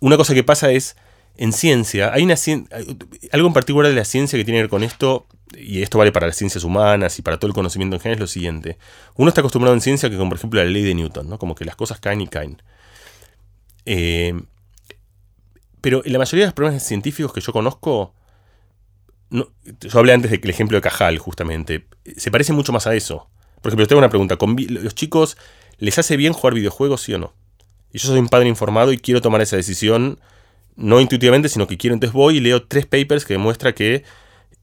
Una 0.00 0.16
cosa 0.16 0.34
que 0.34 0.44
pasa 0.44 0.70
es, 0.72 0.96
en 1.36 1.52
ciencia, 1.52 2.12
hay 2.12 2.22
una 2.22 2.34
algo 3.32 3.48
en 3.48 3.52
particular 3.52 3.90
de 3.90 3.96
la 3.96 4.04
ciencia 4.04 4.38
que 4.38 4.44
tiene 4.44 4.58
que 4.58 4.62
ver 4.62 4.70
con 4.70 4.82
esto, 4.82 5.26
y 5.56 5.82
esto 5.82 5.98
vale 5.98 6.12
para 6.12 6.26
las 6.26 6.36
ciencias 6.36 6.64
humanas 6.64 7.18
y 7.18 7.22
para 7.22 7.38
todo 7.38 7.48
el 7.48 7.54
conocimiento 7.54 7.96
en 7.96 8.00
general, 8.00 8.16
es 8.16 8.20
lo 8.20 8.26
siguiente. 8.26 8.78
Uno 9.16 9.28
está 9.28 9.40
acostumbrado 9.40 9.74
en 9.74 9.80
ciencia 9.80 10.10
que, 10.10 10.16
como 10.16 10.30
por 10.30 10.38
ejemplo 10.38 10.62
la 10.62 10.68
ley 10.68 10.82
de 10.82 10.94
Newton, 10.94 11.28
¿no? 11.28 11.38
como 11.38 11.54
que 11.54 11.64
las 11.64 11.76
cosas 11.76 12.00
caen 12.00 12.20
y 12.20 12.26
caen. 12.26 12.62
Eh, 13.84 14.34
pero 15.86 16.02
la 16.04 16.18
mayoría 16.18 16.42
de 16.42 16.46
los 16.48 16.54
problemas 16.54 16.82
científicos 16.82 17.32
que 17.32 17.40
yo 17.40 17.52
conozco, 17.52 18.12
yo 19.30 19.98
hablé 20.00 20.14
antes 20.14 20.32
del 20.32 20.50
ejemplo 20.50 20.76
de 20.76 20.80
Cajal, 20.80 21.16
justamente, 21.18 21.86
se 22.16 22.32
parece 22.32 22.52
mucho 22.52 22.72
más 22.72 22.88
a 22.88 22.96
eso. 22.96 23.30
Por 23.62 23.70
ejemplo, 23.70 23.86
tengo 23.86 24.00
una 24.00 24.08
pregunta, 24.08 24.36
¿los 24.68 24.96
chicos 24.96 25.36
les 25.78 25.96
hace 25.96 26.16
bien 26.16 26.32
jugar 26.32 26.54
videojuegos, 26.54 27.02
sí 27.02 27.14
o 27.14 27.18
no? 27.18 27.34
y 27.92 27.98
yo 27.98 28.08
soy 28.08 28.18
un 28.18 28.26
padre 28.26 28.48
informado 28.48 28.92
y 28.92 28.98
quiero 28.98 29.20
tomar 29.20 29.42
esa 29.42 29.54
decisión, 29.54 30.18
no 30.74 31.00
intuitivamente, 31.00 31.48
sino 31.48 31.68
que 31.68 31.76
quiero, 31.76 31.94
entonces 31.94 32.12
voy 32.12 32.38
y 32.38 32.40
leo 32.40 32.64
tres 32.64 32.84
papers 32.86 33.24
que 33.24 33.34
demuestran 33.34 33.72
que, 33.72 34.02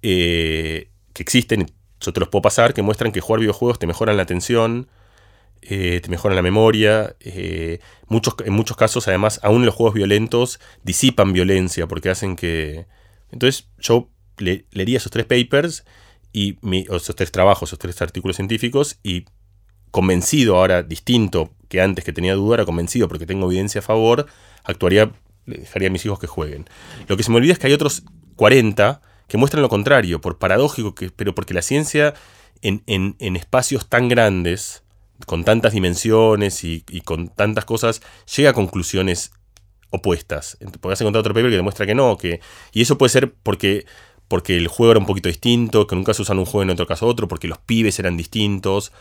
eh, 0.02 0.90
que 1.14 1.24
existen, 1.24 1.72
yo 2.02 2.12
te 2.12 2.20
los 2.20 2.28
puedo 2.28 2.42
pasar, 2.42 2.74
que 2.74 2.82
muestran 2.82 3.14
que 3.14 3.22
jugar 3.22 3.40
videojuegos 3.40 3.80
te 3.80 3.88
mejoran 3.88 4.18
la 4.18 4.24
atención, 4.24 4.90
eh, 5.70 6.00
te 6.02 6.10
mejoran 6.10 6.36
la 6.36 6.42
memoria. 6.42 7.16
Eh, 7.20 7.80
muchos, 8.08 8.36
en 8.46 8.54
muchos 8.54 8.78
casos, 8.78 9.08
además, 9.08 9.40
aún 9.44 9.66
los 9.66 9.76
juegos 9.76 9.94
violentos 9.94 10.60
disipan 10.84 11.34
violencia 11.34 11.88
porque 11.88 12.10
hacen 12.10 12.36
que. 12.36 12.86
Entonces, 13.32 13.68
yo 13.80 14.10
leería 14.38 14.98
esos 14.98 15.12
tres 15.12 15.26
papers 15.26 15.86
y 16.32 16.58
esos 16.90 17.16
tres 17.16 17.32
trabajos, 17.32 17.70
esos 17.70 17.80
tres 17.80 18.02
artículos 18.02 18.36
científicos 18.36 18.98
y 19.04 19.26
convencido 19.92 20.58
ahora, 20.58 20.82
distinto 20.82 21.52
que 21.70 21.82
antes 21.82 22.04
que 22.04 22.14
tenía 22.14 22.34
duda, 22.34 22.56
era 22.56 22.66
convencido 22.66 23.08
porque 23.08 23.26
tengo 23.26 23.46
evidencia 23.46 23.80
a 23.80 23.84
favor, 23.84 24.28
actuaría, 24.64 25.12
dejaría 25.46 25.90
a 25.90 25.92
mis 25.92 26.06
hijos 26.06 26.20
que 26.20 26.28
jueguen. 26.28 26.66
Lo 27.08 27.16
que 27.16 27.24
se 27.24 27.32
me 27.32 27.38
olvida 27.38 27.54
es 27.54 27.60
que 27.60 27.68
hay 27.68 27.74
otros 27.74 28.04
40 28.36 29.02
que 29.28 29.38
muestran 29.38 29.62
lo 29.62 29.70
contrario, 29.70 30.20
por 30.20 30.40
paradójico, 30.40 30.96
que, 30.96 31.10
pero 31.12 31.36
porque 31.36 31.54
la 31.54 31.62
ciencia 31.62 32.16
en, 32.62 32.84
en 32.88 33.36
espacios 33.36 33.88
tan 33.88 34.08
grandes, 34.08 34.84
con 35.26 35.44
tantas 35.44 35.74
dimensiones 35.74 36.64
y, 36.64 36.82
con 37.04 37.30
tantas 37.30 37.66
cosas, 37.66 38.02
llega 38.36 38.52
a 38.52 38.54
conclusiones 38.54 39.32
opuestas. 39.90 40.58
Podrías 40.82 41.02
encontrar 41.02 41.22
otro 41.22 41.34
paper 41.34 41.52
que 41.52 41.58
demuestra 41.58 41.86
que 41.86 41.96
no, 41.96 42.18
que, 42.18 42.42
y 42.72 42.82
eso 42.82 42.98
puede 42.98 43.10
ser 43.10 43.34
porque, 43.34 43.86
porque 44.28 44.58
el 44.58 44.68
juego 44.68 44.92
era 44.92 45.00
un 45.00 45.06
poquito 45.06 45.30
distinto, 45.30 45.88
que 45.88 45.96
en 45.96 46.00
un 46.00 46.06
caso 46.06 46.24
usan 46.24 46.40
un 46.40 46.46
juego 46.46 46.64
y 46.64 46.66
en 46.66 46.72
otro 46.72 46.88
caso 46.88 47.08
otro, 47.08 47.28
porque 47.28 47.48
los 47.48 47.60
pibes 47.60 48.00
eran 48.00 48.18
distintos, 48.18 48.92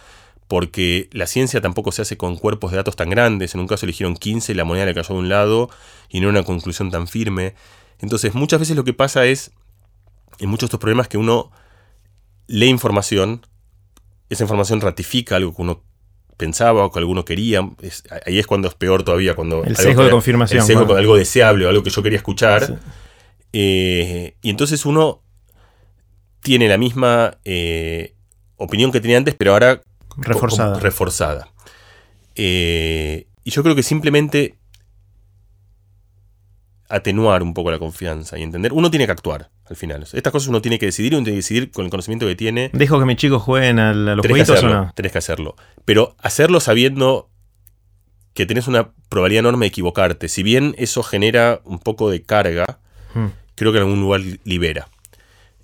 porque 0.49 1.09
la 1.13 1.27
ciencia 1.27 1.61
tampoco 1.61 1.93
se 1.93 2.03
hace 2.03 2.17
con 2.17 2.37
cuerpos 2.37 2.73
de 2.73 2.77
datos 2.77 2.95
tan 2.95 3.09
grandes, 3.09 3.55
en 3.55 3.61
un 3.61 3.67
caso 3.67 3.87
eligieron 3.87 4.17
15 4.17 4.53
y 4.53 4.55
la 4.55 4.65
moneda 4.65 4.85
le 4.85 4.95
cayó 4.95 5.15
de 5.15 5.21
un 5.21 5.29
lado 5.29 5.71
y 6.11 6.21
no 6.21 6.29
era 6.29 6.41
una 6.41 6.47
conclusión 6.47 6.91
tan 6.91 7.09
firme. 7.09 7.55
Entonces 8.01 8.35
muchas 8.35 8.61
veces 8.61 8.77
lo 8.77 8.85
que 8.85 8.93
pasa 8.93 9.25
es, 9.25 9.53
en 10.39 10.51
muchos 10.51 10.63
de 10.63 10.67
estos 10.67 10.81
problemas, 10.81 11.09
que 11.09 11.17
uno 11.17 11.51
lee 12.49 12.69
información, 12.69 13.47
esa 14.29 14.45
información 14.45 14.81
ratifica 14.81 15.37
algo 15.37 15.55
que 15.55 15.63
uno 15.63 15.83
pensaba 16.43 16.85
o 16.85 16.91
que 16.91 16.99
alguno 16.99 17.25
quería. 17.25 17.61
ahí 18.27 18.39
es 18.41 18.49
cuando 18.49 18.67
es 18.67 18.75
peor 18.75 19.05
todavía. 19.05 19.37
cuando 19.37 19.63
El 19.63 19.77
sesgo 19.77 20.03
de 20.03 20.11
confirmación. 20.11 20.61
El 20.61 20.67
sesgo 20.67 20.89
con 20.89 20.99
algo 20.99 21.17
deseable 21.17 21.67
o 21.67 21.69
algo 21.69 21.85
que 21.85 21.91
yo 21.91 22.03
quería 22.03 22.17
escuchar. 22.17 22.81
Eh, 23.53 24.35
y 24.43 24.51
entonces 24.51 24.85
uno 24.85 25.23
tiene 26.41 26.67
la 26.69 26.79
misma 26.79 27.39
eh, 27.45 28.15
opinión 28.57 28.91
que 28.91 29.01
tenía 29.01 29.19
antes, 29.19 29.37
pero 29.37 29.53
ahora 29.53 29.83
reforzada. 30.17 30.81
reforzada. 30.81 31.49
Eh, 32.35 33.29
y 33.45 33.51
yo 33.51 33.63
creo 33.63 33.77
que 33.77 33.85
simplemente 33.85 34.57
atenuar 36.93 37.43
un 37.43 37.55
poco 37.55 37.71
la 37.71 37.79
confianza 37.79 38.39
y 38.39 38.43
entender. 38.43 38.73
Uno 38.75 38.91
tiene 38.91 39.07
que 39.07 39.13
actuar 39.13 39.51
al 39.65 39.77
final. 39.77 40.03
Estas 40.13 40.31
cosas 40.31 40.49
uno 40.49 40.61
tiene 40.61 40.79
que 40.79 40.87
decidir, 40.87 41.15
uno 41.15 41.25
tiene 41.25 41.37
que 41.37 41.43
decidir 41.43 41.71
con 41.71 41.87
el 41.87 41.91
conocimiento 41.91 42.27
que 42.27 42.37
tiene. 42.37 42.71
¿Dejo 42.75 42.99
que 42.99 43.07
mis 43.07 43.17
chicos 43.17 43.43
jueguen 43.43 43.79
a, 43.79 43.95
los 43.95 44.27
jueguitos 44.27 44.63
o 44.63 44.69
no? 44.69 44.93
Tenés 44.95 45.13
que 45.13 45.19
hacerlo. 45.19 45.57
Pero 45.87 46.15
hacerlo 46.19 46.61
sabiendo 46.61 47.31
que 48.35 48.45
tenés 48.45 48.69
una 48.69 48.93
probabilidad 49.09 49.41
enorme 49.41 49.65
de 49.65 49.69
equivocarte. 49.69 50.29
Si 50.29 50.43
bien 50.43 50.75
eso 50.77 51.03
genera 51.03 51.63
un 51.65 51.79
poco 51.79 52.11
de 52.11 52.23
carga, 52.23 52.79
hmm. 53.15 53.27
creo 53.55 53.73
que 53.73 53.79
en 53.79 53.85
algún 53.85 54.01
lugar 54.01 54.21
libera. 54.45 54.89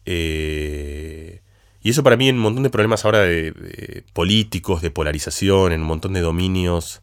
Eh, 0.07 1.43
y 1.83 1.91
eso 1.91 2.03
para 2.03 2.17
mí 2.17 2.31
en 2.31 2.37
un 2.37 2.43
montón 2.43 2.63
de 2.63 2.71
problemas 2.71 3.05
ahora 3.05 3.21
de 3.21 4.05
políticos, 4.15 4.81
de 4.81 4.91
polarización, 4.91 5.73
en 5.73 5.83
un 5.83 5.87
montón 5.87 6.15
de 6.15 6.21
dominios 6.21 7.03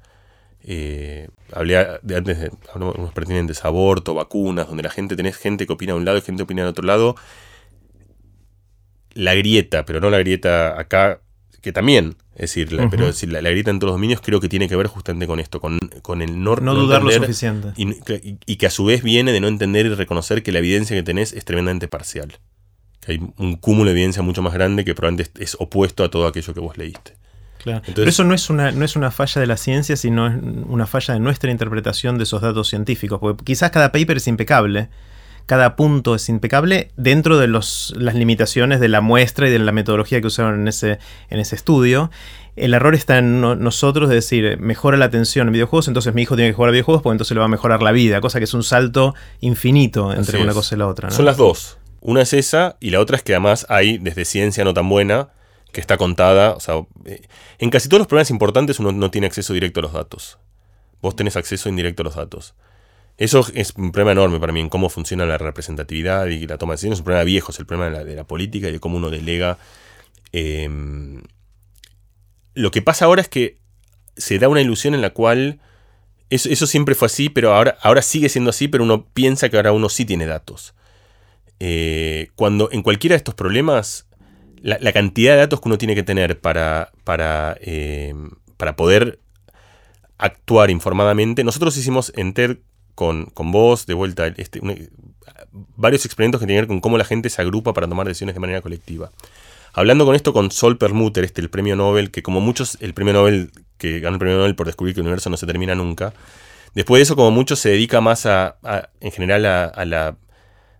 eh, 0.68 1.30
hablé 1.52 1.88
de 2.02 2.16
antes 2.16 2.40
de 2.40 2.52
unos 2.74 3.14
pertinentes, 3.14 3.64
aborto, 3.64 4.16
vacunas, 4.16 4.68
donde 4.68 4.82
la 4.82 4.90
gente, 4.90 5.16
tenés 5.16 5.38
gente 5.38 5.68
que 5.68 5.74
opina 5.74 5.94
de 5.94 6.00
un 6.00 6.06
lado 6.06 6.18
y 6.18 6.22
gente 6.22 6.40
que 6.40 6.44
opina 6.44 6.64
de 6.64 6.70
otro 6.70 6.86
lado. 6.86 7.16
La 9.14 9.36
grieta, 9.36 9.86
pero 9.86 10.02
no 10.02 10.10
la 10.10 10.18
grieta 10.18 10.80
acá, 10.80 11.22
que 11.62 11.72
también, 11.72 12.16
es 12.34 12.42
decir, 12.42 12.74
la, 12.74 12.90
pero 12.90 13.06
decir, 13.06 13.32
la, 13.32 13.42
grieta 13.42 13.70
en 13.70 13.78
todos 13.78 13.92
los 13.92 13.96
dominios 13.96 14.22
creo 14.22 14.42
que 14.42 14.50
tiene 14.50 14.68
que 14.68 14.76
ver 14.76 14.88
justamente 14.88 15.28
con 15.28 15.40
esto, 15.40 15.62
con, 15.62 15.78
con 16.02 16.24
el 16.24 16.44
no, 16.44 16.56
no, 16.56 16.74
dudar 16.74 17.04
lo 17.04 17.12
suficiente. 17.12 17.70
Y, 17.78 18.56
que 18.56 18.66
a 18.66 18.72
su 18.72 18.86
vez 18.86 19.04
viene 19.04 19.32
de 19.32 19.40
no 19.40 19.48
entender 19.48 19.86
y 19.86 19.90
reconocer 19.90 20.42
que 20.42 20.52
la 20.52 20.60
evidencia 20.60 20.96
que 20.96 21.04
tenés 21.04 21.32
es 21.32 21.46
tremendamente 21.46 21.88
parcial. 21.88 22.40
Que 23.02 23.14
hay 23.14 23.20
un 23.38 23.56
cúmulo 23.56 23.86
de 23.86 23.92
evidencia 23.92 24.24
mucho 24.24 24.42
más 24.42 24.54
grande 24.54 24.84
que 24.84 24.96
probablemente 24.96 25.44
es 25.44 25.56
opuesto 25.60 26.04
a 26.04 26.10
todo 26.10 26.26
aquello 26.26 26.54
que 26.56 26.60
vos 26.60 26.76
leíste. 26.76 27.14
Pero 27.66 28.10
eso 28.10 28.24
no 28.24 28.34
es, 28.34 28.50
una, 28.50 28.72
no 28.72 28.86
es 28.86 28.96
una 28.96 29.12
falla 29.12 29.42
de 29.42 29.48
la 29.48 29.58
ciencia, 29.58 29.96
sino 29.96 30.28
es 30.28 30.36
una 30.68 30.88
falla 30.88 31.16
de 31.16 31.20
nuestra 31.20 31.52
interpretación 31.52 32.18
de 32.18 32.24
esos 32.24 32.42
datos 32.42 32.70
científicos. 32.70 33.20
Porque 33.20 33.44
quizás 33.44 33.72
cada 33.72 33.92
paper 33.92 34.18
es 34.18 34.28
impecable, 34.28 34.90
cada 35.46 35.76
punto 35.76 36.16
es 36.16 36.30
impecable 36.30 36.92
dentro 36.98 37.38
de 37.38 37.48
los, 37.48 37.94
las 37.98 38.16
limitaciones 38.16 38.80
de 38.80 38.88
la 38.88 39.02
muestra 39.02 39.48
y 39.48 39.52
de 39.52 39.60
la 39.60 39.72
metodología 39.72 40.22
que 40.22 40.28
usaron 40.28 40.62
en 40.62 40.68
ese, 40.68 41.00
en 41.30 41.40
ese 41.40 41.56
estudio. 41.56 42.12
El 42.56 42.74
error 42.74 42.96
está 42.96 43.18
en 43.18 43.42
nosotros 43.42 44.08
de 44.10 44.16
decir, 44.16 44.58
mejora 44.60 44.96
la 44.96 45.06
atención 45.06 45.48
en 45.48 45.54
videojuegos, 45.54 45.90
entonces 45.90 46.14
mi 46.14 46.22
hijo 46.22 46.36
tiene 46.36 46.52
que 46.52 46.56
jugar 46.56 46.70
a 46.70 46.72
videojuegos 46.72 47.04
porque 47.04 47.16
entonces 47.16 47.36
le 47.36 47.40
va 47.40 47.46
a 47.46 47.50
mejorar 47.50 47.84
la 47.84 47.92
vida, 47.92 48.22
cosa 48.22 48.40
que 48.40 48.46
es 48.46 48.54
un 48.54 48.64
salto 48.64 49.14
infinito 49.42 50.14
entre 50.14 50.42
una 50.42 50.54
cosa 50.54 50.76
y 50.76 50.78
la 50.78 50.88
otra. 50.88 51.12
Son 51.12 51.26
las 51.26 51.36
dos. 51.36 51.78
Una 52.00 52.22
es 52.22 52.34
esa 52.34 52.78
y 52.80 52.92
la 52.92 53.00
otra 53.02 53.18
es 53.18 53.24
que 53.24 53.34
además 53.34 53.66
hay, 53.68 53.98
desde 53.98 54.26
ciencia 54.26 54.64
no 54.64 54.74
tan 54.74 54.88
buena, 54.88 55.30
que 55.76 55.82
está 55.82 55.98
contada. 55.98 56.54
O 56.54 56.62
sea, 56.62 56.76
eh, 57.04 57.28
en 57.60 57.70
casi 57.70 57.90
todos 57.90 58.00
los 58.00 58.08
problemas 58.08 58.32
importantes 58.32 58.80
uno 58.80 58.94
no 58.94 59.12
tiene 59.12 59.28
acceso 59.28 59.54
directo 59.54 59.82
a 59.82 59.84
los 59.84 59.92
datos. 59.92 60.40
Vos 61.02 61.18
tenés 61.18 61.36
acceso 61.36 61.68
indirecto 61.68 62.02
a 62.02 62.06
los 62.06 62.16
datos. 62.16 62.56
Eso 63.18 63.46
es 63.54 63.74
un 63.76 63.92
problema 63.92 64.14
enorme 64.14 64.40
para 64.40 64.54
mí 64.54 64.62
en 64.62 64.70
cómo 64.70 64.90
funciona 64.90 65.26
la 65.26 65.38
representatividad 65.38 66.28
y 66.28 66.48
la 66.48 66.58
toma 66.58 66.72
de 66.72 66.76
decisiones. 66.76 66.98
Es 66.98 67.02
un 67.02 67.06
problema 67.06 67.26
viejo, 67.26 67.52
es 67.52 67.60
el 67.60 67.66
problema 67.66 68.04
de 68.06 68.16
la, 68.16 68.24
política 68.24 68.70
y 68.70 68.72
de 68.72 68.80
cómo 68.80 68.96
uno 68.96 69.10
delega. 69.10 69.58
Em, 70.32 71.22
lo 72.54 72.72
que 72.72 72.82
pasa 72.82 73.04
ahora 73.04 73.22
es 73.22 73.28
que 73.28 73.60
se 74.16 74.40
da 74.40 74.48
una 74.48 74.62
ilusión 74.62 74.96
en 74.96 75.02
la 75.02 75.10
cual 75.10 75.60
eso, 76.30 76.68
siempre 76.68 76.96
fue 76.96 77.08
así, 77.08 77.28
pero 77.28 77.54
ahora, 77.54 77.78
ahora 77.82 78.02
sigue 78.02 78.30
siendo 78.30 78.50
así, 78.50 78.70
pero 78.70 78.86
uno 78.86 79.08
piensa 79.14 79.50
que 79.50 79.58
ahora 79.58 79.74
uno 79.74 79.90
sí 79.90 80.06
tiene 80.06 80.26
datos. 80.26 80.74
Eh, 81.60 82.30
cuando 82.36 82.70
en 82.72 82.82
cualquiera 82.82 83.14
de 83.14 83.18
estos 83.18 83.36
problemas 83.36 84.05
la, 84.66 84.94
cantidad 84.94 85.34
de 85.34 85.40
datos 85.40 85.62
que 85.62 85.70
uno 85.70 85.78
tiene 85.78 85.94
que 85.94 86.02
tener 86.02 86.40
para, 86.40 86.92
para, 87.04 87.56
eh, 87.62 88.16
para 88.58 88.76
poder 88.76 89.20
actuar 90.18 90.72
informadamente. 90.72 91.44
Nosotros 91.44 91.78
hicimos 91.78 92.12
en 92.16 92.34
TED 92.34 92.58
con, 92.96 93.26
con 93.26 93.52
vos, 93.52 93.86
de 93.86 93.94
vuelta, 93.94 94.26
este, 94.26 94.62
varios 95.76 96.06
experimentos 96.06 96.42
que 96.42 96.48
tienen 96.48 96.64
que 96.64 96.68
ver 96.68 96.68
con 96.68 96.82
cómo 96.82 96.98
la 96.98 97.06
gente 97.06 97.30
se 97.30 97.44
agrupa 97.44 97.74
para 97.74 97.88
tomar 97.88 98.08
decisiones 98.08 98.34
de 98.34 98.40
manera 98.40 98.62
colectiva. 98.62 99.12
Hablando 99.74 100.04
con 100.04 100.16
esto 100.16 100.34
con 100.34 100.50
Sol 100.50 100.80
Permuter, 100.80 101.26
este, 101.26 101.42
el 101.42 101.52
premio 101.52 101.76
Nobel, 101.76 102.10
que 102.10 102.24
como 102.24 102.42
muchos, 102.42 102.80
el 102.82 102.96
premio 102.96 103.14
Nobel, 103.14 103.52
que 103.78 104.00
ganó 104.00 104.16
el 104.16 104.20
premio 104.20 104.38
Nobel 104.38 104.56
por 104.56 104.66
descubrir 104.66 104.96
que 104.96 105.02
el 105.02 105.06
universo 105.06 105.30
no 105.30 105.38
se 105.38 105.46
termina 105.46 105.76
nunca. 105.76 106.14
Después 106.74 107.00
de 107.00 107.04
eso, 107.04 107.16
como 107.16 107.30
muchos, 107.30 107.60
se 107.60 107.70
dedica 107.70 108.02
más 108.02 108.26
a, 108.26 108.58
en 109.00 109.12
general 109.12 109.46
a, 109.46 109.86
la 109.86 110.18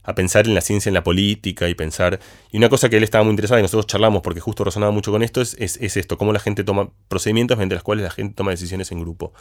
a 0.06 0.16
pensar 0.16 0.48
en 0.48 0.54
la 0.54 0.62
ciencia, 0.62 0.90
en 0.90 0.94
la 0.94 1.04
política 1.04 1.68
y 1.68 1.76
pensar... 1.76 2.20
Y 2.52 2.58
una 2.58 2.70
cosa 2.70 2.90
que 2.90 2.98
él 2.98 3.04
estaba 3.04 3.24
muy 3.24 3.32
interesado 3.32 3.60
y 3.60 3.64
nosotros 3.64 3.88
charlamos 3.88 4.22
porque 4.22 4.40
justo 4.40 4.64
resonaba 4.64 4.92
mucho 4.92 5.12
con 5.12 5.24
esto 5.24 5.42
es, 5.42 5.56
es, 5.60 5.98
esto, 5.98 6.18
cómo 6.18 6.32
la 6.32 6.40
gente 6.40 6.64
toma 6.64 6.90
procedimientos 7.08 7.58
mediante 7.58 7.76
los 7.76 7.84
cuales 7.84 8.04
la 8.04 8.12
gente 8.12 8.36
toma 8.36 8.52
decisiones 8.52 8.92
en 8.92 9.00
grupo. 9.00 9.34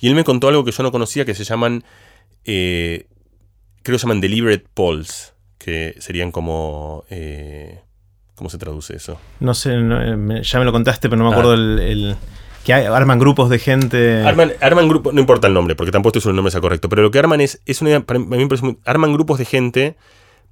Y 0.00 0.08
él 0.08 0.14
me 0.14 0.24
contó 0.24 0.48
algo 0.48 0.64
que 0.64 0.72
yo 0.72 0.82
no 0.82 0.92
conocía 0.92 1.24
que 1.24 1.34
se 1.34 1.44
llaman, 1.44 1.84
eh, 2.44 3.06
creo 3.82 3.94
que 3.94 3.98
se 3.98 4.06
llaman 4.06 4.20
deliberate 4.20 4.66
polls, 4.74 5.34
que 5.58 5.94
serían 5.98 6.32
como... 6.32 7.04
Eh, 7.10 7.80
¿Cómo 8.34 8.50
se 8.50 8.58
traduce 8.58 8.94
eso? 8.94 9.18
No 9.40 9.52
sé, 9.52 9.72
eh, 9.74 10.42
ya 10.42 10.58
me 10.60 10.64
lo 10.64 10.70
contaste, 10.70 11.08
pero 11.08 11.20
no 11.20 11.28
me 11.28 11.32
acuerdo 11.32 11.52
ah. 11.52 11.54
el 11.56 12.16
que 12.68 12.86
arman 12.86 13.18
grupos 13.18 13.48
de 13.48 13.58
gente. 13.58 14.22
Arman, 14.22 14.52
arman 14.60 14.88
grupos, 14.88 15.14
no 15.14 15.20
importa 15.20 15.46
el 15.46 15.54
nombre, 15.54 15.74
porque 15.74 15.90
tampoco 15.90 16.18
estoy 16.18 16.30
el 16.30 16.36
nombre 16.36 16.50
sea 16.50 16.60
correcto, 16.60 16.88
pero 16.88 17.02
lo 17.02 17.10
que 17.10 17.18
arman 17.18 17.40
es, 17.40 17.62
es 17.64 17.80
una 17.80 18.00
para 18.00 18.20
mí 18.20 18.48
arman 18.84 19.12
grupos 19.14 19.38
de 19.38 19.46
gente 19.46 19.96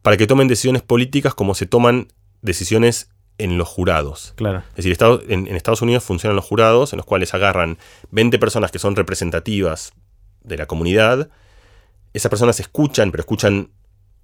para 0.00 0.16
que 0.16 0.26
tomen 0.26 0.48
decisiones 0.48 0.82
políticas 0.82 1.34
como 1.34 1.54
se 1.54 1.66
toman 1.66 2.08
decisiones 2.40 3.10
en 3.38 3.58
los 3.58 3.68
jurados. 3.68 4.32
Claro. 4.36 4.62
Es 4.76 4.84
decir, 4.84 4.96
en, 5.28 5.46
en, 5.46 5.56
Estados 5.56 5.82
Unidos 5.82 6.04
funcionan 6.04 6.36
los 6.36 6.44
jurados, 6.46 6.94
en 6.94 6.96
los 6.96 7.04
cuales 7.04 7.34
agarran 7.34 7.76
20 8.12 8.38
personas 8.38 8.70
que 8.70 8.78
son 8.78 8.96
representativas 8.96 9.92
de 10.42 10.56
la 10.56 10.64
comunidad. 10.64 11.28
Esas 12.14 12.30
personas 12.30 12.58
escuchan, 12.60 13.10
pero 13.10 13.20
escuchan 13.20 13.72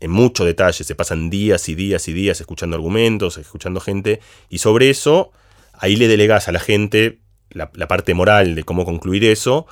en 0.00 0.11
mucho 0.11 0.46
detalle, 0.46 0.82
se 0.82 0.94
pasan 0.94 1.28
días 1.28 1.68
y 1.68 1.75
días 1.75 2.08
y 2.08 2.14
días 2.14 2.40
escuchando 2.40 2.75
argumentos, 2.75 3.37
escuchando 3.37 3.80
gente, 3.80 4.20
y 4.49 4.58
sobre 4.58 4.88
eso, 4.88 5.30
ahí 5.75 5.96
le 5.96 6.08
delegas 6.08 6.49
a 6.49 6.52
la 6.52 6.58
gente 6.58 7.21
la, 7.52 7.88
parte 7.88 8.14
moral 8.14 8.54
de 8.54 8.64
cómo 8.64 8.85
concluir 8.85 9.25
eso, 9.25 9.66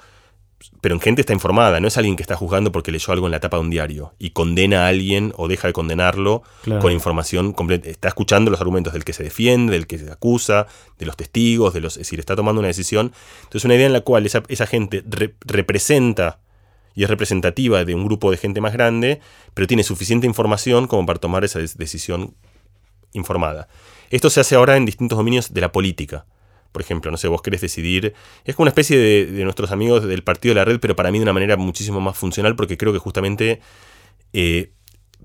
pero 0.81 0.95
en 0.95 1.01
gente 1.01 1.23
está 1.23 1.33
informada, 1.33 1.81
no 1.81 1.89
es 1.89 1.97
alguien 1.97 2.17
que 2.17 2.23
está 2.23 2.37
juzgando 2.37 2.71
porque 2.71 2.93
leyó 2.93 3.13
algo 3.13 3.27
en 3.27 3.33
la 3.33 3.41
tapa 3.41 3.57
de 3.57 3.63
un 3.63 3.71
diario 3.71 4.15
y 4.19 4.31
condena 4.31 4.85
a 4.85 4.89
alguien 4.89 5.33
o 5.37 5.49
deja 5.49 5.69
de 5.69 5.73
condenarlo 5.73 6.43
con 6.81 6.93
información 6.93 7.53
completa. 7.53 7.89
Está 7.89 8.09
escuchando 8.09 8.51
los 8.51 8.61
argumentos 8.61 8.93
del 8.93 9.05
que 9.05 9.13
se 9.13 9.23
defiende, 9.23 9.73
del 9.73 9.87
que 9.87 9.99
se 9.99 10.11
acusa, 10.11 10.67
de 10.99 11.07
los 11.07 11.17
testigos, 11.17 11.73
de 11.73 11.81
los, 11.81 11.95
es 11.95 12.01
decir, 12.01 12.21
está 12.21 12.37
tomando 12.37 12.61
una 12.61 12.69
decisión. 12.69 13.13
Entonces, 13.43 13.65
una 13.65 13.75
idea 13.75 13.87
en 13.87 13.93
la 13.95 14.03
cual 14.03 14.27
esa, 14.27 14.67
gente 14.67 15.03
representa 15.47 16.41
y 16.95 17.05
es 17.05 17.11
representativa 17.11 17.85
de 17.85 17.95
un 17.95 18.05
grupo 18.05 18.31
de 18.31 18.37
gente 18.37 18.61
más 18.61 18.75
grande, 18.75 19.21
pero 19.55 19.67
tiene 19.67 19.83
suficiente 19.83 20.27
información 20.27 20.87
como 20.87 21.07
para 21.07 21.19
tomar 21.19 21.45
esa 21.45 21.59
decisión 21.59 22.35
informada. 23.13 23.69
Esto 24.11 24.29
se 24.29 24.41
hace 24.41 24.57
ahora 24.57 24.77
en 24.77 24.85
distintos 24.85 25.17
dominios 25.17 25.55
de 25.55 25.61
la 25.61 25.73
política. 25.73 26.27
Por 26.73 26.83
ejemplo, 26.83 27.11
no 27.11 27.17
sé, 27.17 27.29
vos 27.29 27.43
querés 27.43 27.61
decidir. 27.61 28.15
Es 28.45 28.55
como 28.55 28.65
una 28.65 28.71
especie 28.71 28.97
de, 28.99 29.45
nuestros 29.45 29.73
amigos 29.73 30.07
del 30.07 30.23
partido 30.23 30.55
de 30.55 30.61
la 30.61 30.65
red, 30.65 30.81
pero 30.81 30.97
para 30.97 31.11
mí 31.11 31.19
de 31.19 31.25
una 31.25 31.33
manera 31.33 31.57
muchísimo 31.57 32.01
más 32.01 32.17
funcional, 32.17 32.57
porque 32.57 32.77
creo 32.77 32.93
que 32.93 32.99
justamente 32.99 33.61
eh, 34.33 34.73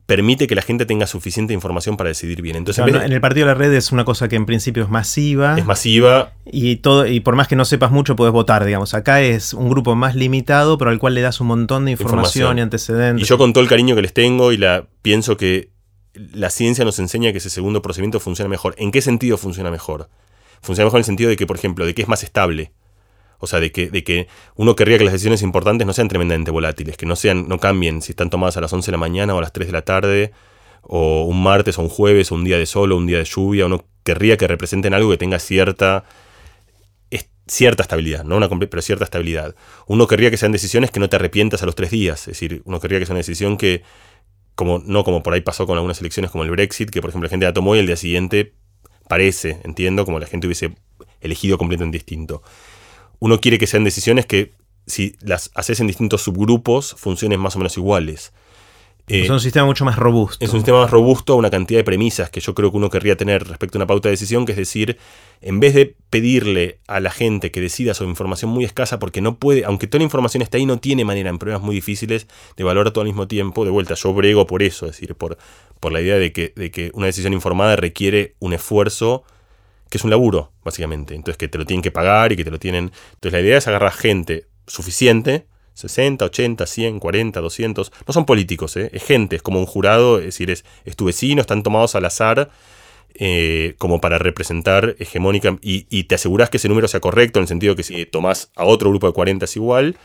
permite 0.06 0.48
que 0.48 0.56
la 0.56 0.62
gente 0.62 0.86
tenga 0.86 1.08
suficiente 1.08 1.54
información 1.54 1.98
para 1.98 2.10
decidir 2.10 2.42
bien. 2.42 2.56
Entonces, 2.56 2.86
en, 2.88 3.12
el 3.12 3.22
partido 3.22 3.48
de 3.48 3.54
la 3.54 3.58
red 3.58 3.74
es 3.74 3.92
una 3.92 4.06
cosa 4.06 4.28
que 4.28 4.36
en 4.36 4.46
principio 4.46 4.84
es 4.84 4.90
masiva. 4.90 5.58
Es 5.58 5.66
masiva. 5.66 6.34
Y, 6.46 6.78
todo, 6.78 7.08
y 7.08 7.20
por 7.20 7.36
más 7.36 7.48
que 7.48 7.56
no 7.56 7.66
sepas 7.66 7.92
mucho, 7.92 8.16
puedes 8.16 8.32
votar, 8.32 8.66
digamos. 8.66 8.94
Acá 8.94 9.22
es 9.22 9.54
un 9.54 9.70
grupo 9.70 9.96
más 9.96 10.16
limitado, 10.16 10.78
pero 10.78 10.92
al 10.92 11.00
cual 11.00 11.16
le 11.16 11.22
das 11.22 11.42
un 11.42 11.48
montón 11.48 11.86
de 11.86 11.92
información, 11.92 12.58
y 12.58 12.62
antecedentes. 12.62 13.26
Y 13.26 13.30
yo 13.30 13.38
con 13.38 13.54
todo 13.54 13.64
el 13.64 13.70
cariño 13.70 13.96
que 13.96 14.02
les 14.02 14.14
tengo 14.14 14.52
y 14.52 14.58
la 14.58 14.86
pienso 15.02 15.38
que 15.38 15.70
la 16.34 16.50
ciencia 16.50 16.86
nos 16.86 17.00
enseña 17.00 17.32
que 17.32 17.40
ese 17.40 17.50
segundo 17.50 17.82
procedimiento 17.82 18.20
funciona 18.20 18.50
mejor. 18.50 18.76
¿En 18.78 18.92
qué 18.92 19.02
sentido 19.02 19.38
funciona 19.38 19.72
mejor? 19.72 20.10
Funciona 20.62 20.86
mejor 20.86 21.00
en 21.00 21.02
el 21.02 21.06
sentido 21.06 21.30
de 21.30 21.36
que, 21.36 21.46
por 21.46 21.58
ejemplo, 21.58 21.86
de 21.86 21.94
que 21.94 22.02
es 22.02 22.08
más 22.08 22.24
estable. 22.24 22.72
O 23.40 23.48
sea, 23.48 23.60
de 23.60 23.72
que, 23.72 23.90
de 23.90 24.04
que 24.04 24.28
uno 24.56 24.76
querría 24.76 24.98
que 24.98 25.04
las 25.04 25.14
decisiones 25.14 25.42
importantes 25.42 25.86
no 25.86 25.94
sean 25.94 26.08
tremendamente 26.08 26.52
volátiles, 26.52 26.98
que 26.98 27.06
no, 27.06 27.16
sean, 27.16 27.48
no 27.48 27.60
cambien 27.60 28.02
si 28.02 28.14
están 28.14 28.30
tomadas 28.30 28.58
a 28.58 28.62
las 28.62 28.72
11 28.72 28.88
de 28.88 28.92
la 28.94 28.98
mañana 28.98 29.36
o 29.36 29.38
a 29.38 29.42
las 29.42 29.54
3 29.54 29.68
de 29.68 29.74
la 29.74 29.84
tarde, 29.84 30.32
o 30.82 31.24
un 31.24 31.44
martes 31.44 31.78
o 31.78 31.82
un 31.82 31.90
jueves, 31.90 32.32
o 32.32 32.36
un 32.36 32.44
día 32.44 32.58
de 32.58 32.66
sol 32.66 32.92
o 32.92 32.98
un 32.98 33.08
día 33.08 33.18
de 33.18 33.26
lluvia. 33.26 33.66
Uno 33.66 33.86
querría 34.04 34.38
que 34.38 34.48
representen 34.48 34.94
algo 34.94 35.12
que 35.12 35.18
tenga 35.18 35.40
cierta, 35.40 36.06
cierta 37.48 37.84
estabilidad, 37.84 38.24
no 38.24 38.38
una 38.38 38.50
pero 38.50 38.82
cierta 38.82 39.04
estabilidad. 39.04 39.56
Uno 39.88 40.08
querría 40.08 40.32
que 40.32 40.38
sean 40.38 40.52
decisiones 40.52 40.92
que 40.92 41.00
no 41.00 41.10
te 41.10 41.16
arrepientas 41.16 41.62
a 41.64 41.66
los 41.66 41.76
tres 41.76 41.92
días. 41.92 42.22
Es 42.22 42.40
decir, 42.40 42.62
uno 42.66 42.80
querría 42.80 43.00
que 43.00 43.06
sea 43.06 43.14
una 43.14 43.20
decisión 43.20 43.58
que, 43.58 43.84
como, 44.56 44.80
no 44.80 45.04
como 45.04 45.22
por 45.22 45.34
ahí 45.34 45.42
pasó 45.42 45.68
con 45.68 45.78
algunas 45.78 46.00
elecciones 46.00 46.32
como 46.32 46.44
el 46.44 46.52
Brexit, 46.52 46.90
que 46.90 47.02
por 47.02 47.10
ejemplo 47.10 47.28
la 47.28 47.30
gente 47.30 47.46
la 47.46 47.54
tomó 47.54 47.76
y 47.76 47.80
el 47.80 47.88
día 47.88 47.98
siguiente 47.98 48.54
parece, 49.08 49.60
entiendo, 49.64 50.06
como 50.06 50.20
la 50.20 50.28
gente 50.28 50.48
hubiese 50.48 50.76
elegido 51.22 51.58
completamente 51.58 51.98
distinto. 51.98 52.42
Uno 53.20 53.40
quiere 53.40 53.58
que 53.58 53.68
sean 53.68 53.84
decisiones 53.84 54.26
que, 54.26 54.54
si 54.88 55.16
las 55.22 55.52
haces 55.56 55.80
en 55.80 55.88
distintos 55.88 56.22
subgrupos, 56.22 56.96
funcionen 56.98 57.40
más 57.40 57.56
o 57.56 57.60
menos 57.60 57.78
iguales. 57.78 58.34
Es 59.08 59.30
un 59.30 59.40
sistema 59.40 59.66
mucho 59.66 59.86
más 59.86 59.98
robusto. 59.98 60.44
Es 60.44 60.52
un 60.52 60.60
sistema 60.60 60.82
más 60.82 60.92
robusto, 60.92 61.36
una 61.36 61.50
cantidad 61.50 61.80
de 61.80 61.84
premisas 61.84 62.30
que 62.30 62.40
yo 62.40 62.56
creo 62.56 62.72
que 62.72 62.78
uno 62.78 62.90
querría 62.90 63.16
tener 63.16 63.48
respecto 63.48 63.78
a 63.78 63.80
una 63.80 63.88
pauta 63.88 64.10
de 64.10 64.14
decisión, 64.14 64.46
que 64.46 64.54
es 64.54 64.58
decir, 64.58 64.98
en 65.42 65.60
vez 65.60 65.74
de 65.76 65.96
pedirle 66.10 66.80
a 66.88 67.00
la 67.00 67.12
gente 67.12 67.52
que 67.52 67.62
decida 67.62 67.94
sobre 67.94 68.10
información 68.10 68.52
muy 68.52 68.66
escasa, 68.66 68.98
porque 68.98 69.22
no 69.22 69.38
puede, 69.38 69.66
aunque 69.66 69.88
toda 69.88 70.00
la 70.00 70.06
información 70.06 70.42
está 70.42 70.58
ahí, 70.58 70.66
no 70.66 70.80
tiene 70.80 71.06
manera 71.06 71.30
en 71.30 71.38
pruebas 71.38 71.62
muy 71.62 71.76
difíciles 71.76 72.28
de 72.58 72.64
valorar 72.64 72.92
todo 72.92 73.02
al 73.02 73.08
mismo 73.08 73.28
tiempo. 73.28 73.64
De 73.64 73.72
vuelta, 73.72 73.94
yo 73.94 74.14
brego 74.14 74.48
por 74.48 74.64
eso, 74.64 74.86
es 74.88 74.94
decir, 74.94 75.16
por, 75.16 75.38
por 75.80 75.92
la 75.92 76.02
idea 76.02 76.16
de 76.16 76.32
que, 76.32 76.54
de 76.56 76.72
que 76.72 76.92
una 76.94 77.06
decisión 77.06 77.34
informada 77.34 77.76
requiere 77.76 78.36
un 78.40 78.54
esfuerzo 78.54 79.24
que 79.90 79.98
es 79.98 80.04
un 80.04 80.10
laburo, 80.10 80.52
básicamente. 80.64 81.14
Entonces, 81.14 81.38
que 81.38 81.48
te 81.48 81.58
lo 81.58 81.66
tienen 81.66 81.84
que 81.84 81.92
pagar 81.92 82.32
y 82.32 82.36
que 82.36 82.44
te 82.44 82.52
lo 82.52 82.60
tienen. 82.60 82.92
Entonces, 83.14 83.34
la 83.34 83.42
idea 83.42 83.58
es 83.58 83.68
agarrar 83.68 83.92
gente 83.92 84.48
suficiente, 84.68 85.46
60, 85.76 86.26
80, 86.26 86.66
100, 86.66 87.00
40, 87.00 87.40
200. 87.40 87.92
No 88.08 88.14
son 88.14 88.26
políticos, 88.26 88.76
¿eh? 88.78 88.90
es 88.92 89.04
gente, 89.04 89.36
es 89.36 89.42
como 89.44 89.60
un 89.60 89.68
jurado, 89.68 90.18
es 90.18 90.26
decir, 90.26 90.50
es, 90.50 90.66
tu 90.96 91.06
vecino, 91.06 91.42
están 91.42 91.62
tomados 91.64 91.96
al 91.96 92.06
azar. 92.06 92.50
Eh, 93.18 93.76
como 93.78 94.02
para 94.02 94.18
representar 94.18 94.98
hegemónica 95.00 95.58
y, 95.62 95.88
y, 95.90 96.04
te 96.04 96.16
aseguras 96.16 96.50
que 96.50 96.58
ese 96.58 96.68
número 96.68 96.90
sea 96.90 97.00
correcto 97.00 97.40
en 97.40 97.44
el 97.44 97.48
sentido 97.48 97.74
que 97.74 97.84
si 97.84 98.06
tomás 98.06 98.52
a 98.58 98.66
otro 98.66 98.90
grupo 98.90 99.08
de 99.08 99.14
40 99.14 99.46
es 99.46 99.56
igual 99.56 99.96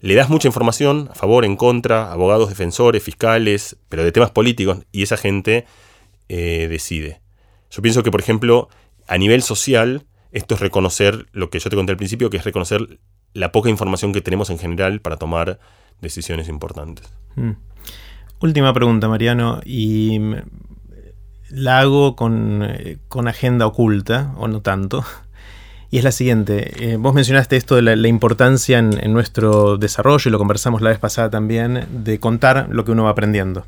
le 0.00 0.14
das 0.14 0.28
mucha 0.28 0.48
información 0.48 1.08
a 1.10 1.14
favor, 1.14 1.44
en 1.44 1.56
contra, 1.56 2.12
abogados, 2.12 2.48
defensores, 2.48 3.02
fiscales, 3.02 3.76
pero 3.88 4.04
de 4.04 4.12
temas 4.12 4.30
políticos, 4.30 4.78
y 4.92 5.02
esa 5.02 5.16
gente 5.16 5.66
eh, 6.28 6.68
decide. 6.70 7.20
Yo 7.70 7.82
pienso 7.82 8.02
que, 8.02 8.10
por 8.10 8.20
ejemplo, 8.20 8.68
a 9.06 9.18
nivel 9.18 9.42
social, 9.42 10.06
esto 10.30 10.54
es 10.54 10.60
reconocer 10.60 11.26
lo 11.32 11.50
que 11.50 11.58
yo 11.58 11.68
te 11.68 11.76
conté 11.76 11.92
al 11.92 11.98
principio, 11.98 12.30
que 12.30 12.36
es 12.36 12.44
reconocer 12.44 13.00
la 13.34 13.52
poca 13.52 13.68
información 13.68 14.12
que 14.12 14.20
tenemos 14.20 14.50
en 14.50 14.58
general 14.58 15.00
para 15.00 15.16
tomar 15.16 15.58
decisiones 16.00 16.48
importantes. 16.48 17.06
Mm. 17.36 17.52
Última 18.40 18.72
pregunta, 18.72 19.08
Mariano, 19.08 19.60
y 19.64 20.18
mm, 20.18 20.34
la 21.50 21.80
hago 21.80 22.14
con, 22.14 22.62
eh, 22.62 22.98
con 23.08 23.26
agenda 23.28 23.66
oculta, 23.66 24.34
o 24.38 24.48
no 24.48 24.60
tanto. 24.60 25.04
Y 25.90 25.96
es 25.96 26.04
la 26.04 26.12
siguiente, 26.12 26.92
eh, 26.92 26.96
vos 26.98 27.14
mencionaste 27.14 27.56
esto 27.56 27.74
de 27.74 27.80
la, 27.80 28.08
importancia 28.08 28.78
en, 28.78 29.10
nuestro 29.10 29.78
desarrollo, 29.78 30.28
y 30.28 30.30
lo 30.30 30.36
conversamos 30.36 30.82
la 30.82 30.90
vez 30.90 30.98
pasada 30.98 31.30
también, 31.30 31.86
de 32.04 32.20
contar 32.20 32.68
lo 32.70 32.84
que 32.84 32.90
uno 32.90 33.04
va 33.04 33.10
aprendiendo, 33.10 33.64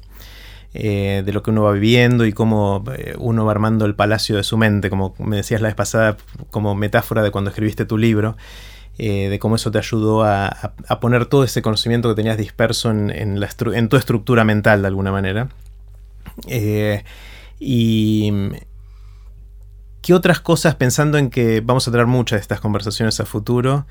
eh, 0.74 1.22
de 1.24 1.32
lo 1.32 1.42
que 1.42 1.50
uno 1.50 1.62
va 1.62 1.72
viviendo 1.72 2.26
y 2.26 2.34
cómo 2.34 2.84
uno 3.16 3.46
va 3.46 3.52
armando 3.52 3.86
el 3.86 3.94
palacio 3.94 4.36
de 4.36 4.42
su 4.42 4.58
mente, 4.58 4.90
como 4.90 5.14
me 5.18 5.36
decías 5.36 5.62
la 5.62 5.68
vez 5.68 5.74
pasada, 5.74 6.18
como 6.50 6.74
metáfora 6.74 7.22
de 7.22 7.30
cuando 7.30 7.48
escribiste 7.48 7.86
tu 7.86 7.96
libro, 7.96 8.36
de 8.98 9.38
cómo 9.40 9.56
eso 9.56 9.70
te 9.70 9.78
ayudó 9.78 10.24
a, 10.24 10.74
poner 11.00 11.26
todo 11.26 11.44
ese 11.44 11.62
conocimiento 11.62 12.08
que 12.10 12.14
tenías 12.14 12.36
disperso 12.36 12.90
en, 12.90 13.10
en 13.10 13.88
tu 13.88 13.96
estructura 13.96 14.44
mental 14.44 14.82
de 14.82 14.88
alguna 14.88 15.10
manera. 15.10 15.48
y 17.58 18.32
¿Qué 20.02 20.14
otras 20.14 20.40
cosas, 20.40 20.76
pensando 20.76 21.18
en 21.18 21.28
que 21.30 21.60
vamos 21.60 21.86
a 21.86 21.90
tener 21.90 22.06
muchas 22.06 22.38
de 22.38 22.42
estas 22.42 22.60
conversaciones 22.60 23.20
a 23.20 23.26
futuro, 23.26 23.86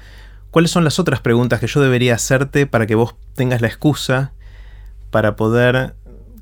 cuáles 0.49 0.71
son 0.71 0.83
las 0.83 0.97
otras 0.97 1.21
preguntas 1.21 1.59
que 1.59 1.67
yo 1.67 1.81
debería 1.81 2.15
hacerte 2.15 2.65
para 2.65 2.87
que 2.87 2.95
vos 2.95 3.15
tengas 3.35 3.61
la 3.61 3.67
excusa 3.67 4.33
para 5.11 5.35
poder 5.35 5.93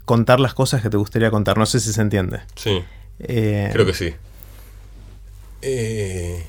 contar 0.06 0.40
las 0.40 0.54
cosas 0.54 0.82
que 0.82 0.90
te 0.90 0.96
gustaría 0.96 1.32
contar? 1.32 1.58
No 1.58 1.66
sé 1.66 1.82
si 1.82 1.92
se 1.92 2.02
entiende. 2.02 2.40
Sí. 2.56 2.84
Eh, 3.20 3.70
creo 3.74 3.86
que 3.86 3.94
sí. 3.94 4.14
Eh, 5.62 6.48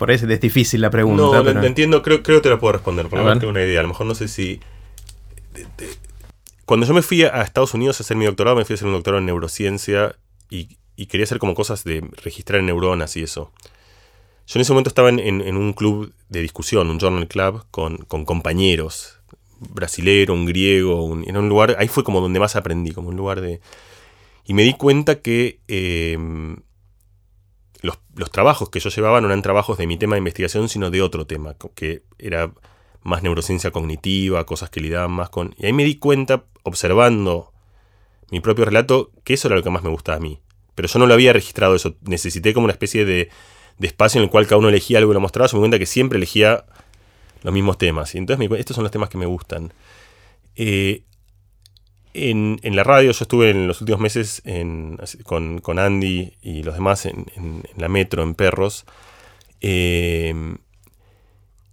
por 0.00 0.10
eso 0.10 0.26
es 0.26 0.40
difícil 0.40 0.80
la 0.80 0.90
pregunta. 0.90 1.22
No, 1.22 1.44
pero... 1.44 1.62
entiendo, 1.62 2.02
creo, 2.02 2.24
creo 2.24 2.38
que 2.38 2.42
te 2.42 2.50
la 2.50 2.58
puedo 2.58 2.72
responder, 2.72 3.06
porque 3.08 3.24
no 3.24 3.38
tengo 3.38 3.50
una 3.50 3.62
idea. 3.62 3.78
A 3.78 3.82
lo 3.82 3.90
mejor 3.90 4.06
no 4.06 4.16
sé 4.16 4.26
si. 4.26 4.58
Cuando 6.64 6.86
yo 6.86 6.94
me 6.94 7.02
fui 7.02 7.22
a 7.22 7.42
Estados 7.42 7.74
Unidos 7.74 8.00
a 8.00 8.02
hacer 8.02 8.16
mi 8.16 8.24
doctorado, 8.24 8.56
me 8.56 8.64
fui 8.64 8.72
a 8.72 8.76
hacer 8.76 8.88
un 8.88 8.94
doctorado 8.94 9.20
en 9.20 9.26
neurociencia 9.26 10.16
y 10.50 10.80
y 11.00 11.06
quería 11.06 11.24
hacer 11.24 11.38
como 11.38 11.54
cosas 11.54 11.82
de 11.82 12.06
registrar 12.22 12.62
neuronas 12.62 13.16
y 13.16 13.22
eso. 13.22 13.52
Yo 14.46 14.58
en 14.58 14.60
ese 14.60 14.72
momento 14.72 14.88
estaba 14.88 15.08
en, 15.08 15.56
un 15.56 15.72
club 15.72 16.12
de 16.28 16.42
discusión, 16.42 16.90
un 16.90 16.98
journal 16.98 17.26
club, 17.26 17.64
con, 17.70 17.96
compañeros, 18.26 19.18
brasilero, 19.60 20.34
un 20.34 20.44
griego, 20.44 21.02
un, 21.02 21.26
en 21.26 21.38
un 21.38 21.48
lugar, 21.48 21.74
ahí 21.78 21.88
fue 21.88 22.04
como 22.04 22.20
donde 22.20 22.38
más 22.38 22.54
aprendí, 22.54 22.90
como 22.90 23.08
un 23.08 23.16
lugar 23.16 23.40
de... 23.40 23.62
Y 24.44 24.52
me 24.52 24.62
di 24.62 24.74
cuenta 24.74 25.22
que 25.22 25.60
em, 25.68 26.58
los, 27.82 27.98
los, 28.14 28.30
trabajos 28.30 28.70
que 28.70 28.80
yo 28.80 28.90
llevaba 28.90 29.20
no 29.20 29.28
eran 29.28 29.42
trabajos 29.42 29.78
de 29.78 29.86
mi 29.86 29.96
tema 29.96 30.14
de 30.14 30.18
investigación, 30.18 30.68
sino 30.68 30.90
de 30.90 31.02
otro 31.02 31.26
tema, 31.26 31.56
que 31.74 32.02
era 32.18 32.52
más 33.02 33.22
neurociencia 33.22 33.70
cognitiva, 33.70 34.44
cosas 34.44 34.70
que 34.70 34.80
lidaban 34.80 35.10
más 35.12 35.30
con... 35.30 35.54
Y 35.58 35.66
ahí 35.66 35.72
me 35.72 35.84
di 35.84 35.96
cuenta, 35.96 36.44
observando 36.62 37.52
mi 38.30 38.40
propio 38.40 38.64
relato, 38.64 39.10
que 39.24 39.34
eso 39.34 39.48
era 39.48 39.56
lo 39.56 39.62
que 39.62 39.70
más 39.70 39.82
me 39.82 39.90
gustaba 39.90 40.18
a 40.18 40.20
mí. 40.20 40.40
Pero 40.74 40.88
yo 40.88 40.98
no 40.98 41.06
lo 41.06 41.14
había 41.14 41.32
registrado 41.32 41.74
eso. 41.74 41.96
Necesité 42.02 42.54
como 42.54 42.64
una 42.64 42.72
especie 42.72 43.04
de, 43.04 43.30
espacio 43.80 44.18
en 44.18 44.24
el 44.24 44.30
cual 44.30 44.46
cada 44.46 44.58
uno 44.58 44.68
elegía 44.68 44.98
algo 44.98 45.12
y 45.12 45.14
lo 45.14 45.20
mostraba. 45.20 45.48
Se 45.48 45.56
me 45.56 45.60
cuenta 45.60 45.78
que 45.78 45.86
siempre 45.86 46.16
elegía 46.16 46.64
los 47.42 47.52
mismos 47.52 47.78
temas. 47.78 48.14
Y 48.14 48.18
entonces 48.18 48.48
me 48.48 48.58
estos 48.58 48.76
son 48.76 48.84
los 48.84 48.92
temas 48.92 49.08
que 49.08 49.18
me 49.18 49.26
gustan. 49.26 49.72
Eh, 50.56 51.02
en, 52.14 52.58
la 52.62 52.84
radio 52.84 53.12
yo 53.12 53.22
estuve 53.22 53.50
en 53.50 53.66
los 53.66 53.80
últimos 53.80 54.00
meses 54.00 54.42
con, 55.24 55.78
Andy 55.78 56.32
y 56.42 56.62
los 56.62 56.74
demás 56.74 57.06
en, 57.06 57.26
la 57.76 57.88
metro, 57.88 58.22
en 58.22 58.34
Perros. 58.34 58.84
Eh, 59.60 60.34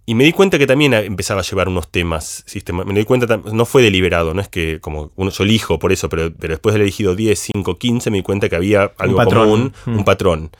y 0.08 0.14
me 0.14 0.24
di 0.24 0.32
cuenta 0.32 0.58
que 0.58 0.66
también 0.66 0.94
empezaba 0.94 1.42
a 1.42 1.44
llevar 1.44 1.68
unos 1.68 1.90
temas. 1.90 2.42
Me 2.86 2.94
di 2.94 3.04
cuenta, 3.04 3.42
no 3.52 3.66
fue 3.66 3.82
deliberado, 3.82 4.32
no 4.32 4.40
es 4.40 4.48
que 4.48 4.80
como 4.80 5.12
uno, 5.16 5.30
yo 5.30 5.44
elijo 5.44 5.78
por 5.78 5.92
eso, 5.92 6.08
pero, 6.08 6.32
pero 6.34 6.54
después 6.54 6.72
de 6.72 6.78
haber 6.78 6.86
elegido 6.86 7.14
10, 7.14 7.38
5, 7.38 7.78
15, 7.78 8.10
me 8.10 8.16
di 8.16 8.22
cuenta 8.22 8.48
que 8.48 8.56
había 8.56 8.90
algo 8.96 9.18
un 9.18 9.24
común, 9.26 9.72
un 9.84 9.96
mm. 9.96 10.04
patrón. 10.04 10.50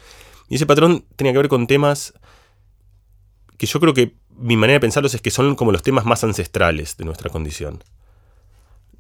Y 0.51 0.57
ese 0.57 0.67
patrón 0.67 1.07
tenía 1.17 1.33
que 1.33 1.39
ver 1.39 1.49
con 1.49 1.67
temas 1.67 2.13
que 3.57 3.67
yo 3.67 3.81
creo 3.81 3.95
que 3.95 4.13
mi 4.37 4.59
manera 4.59 4.75
de 4.75 4.81
pensarlos 4.81 5.15
es 5.15 5.23
que 5.23 5.31
son 5.31 5.55
como 5.57 5.73
los 5.73 5.83
temas 5.83 6.05
más 6.05 6.25
ancestrales 6.25 6.99
de 6.99 7.07
nuestra 7.07 7.31
condición. 7.31 7.83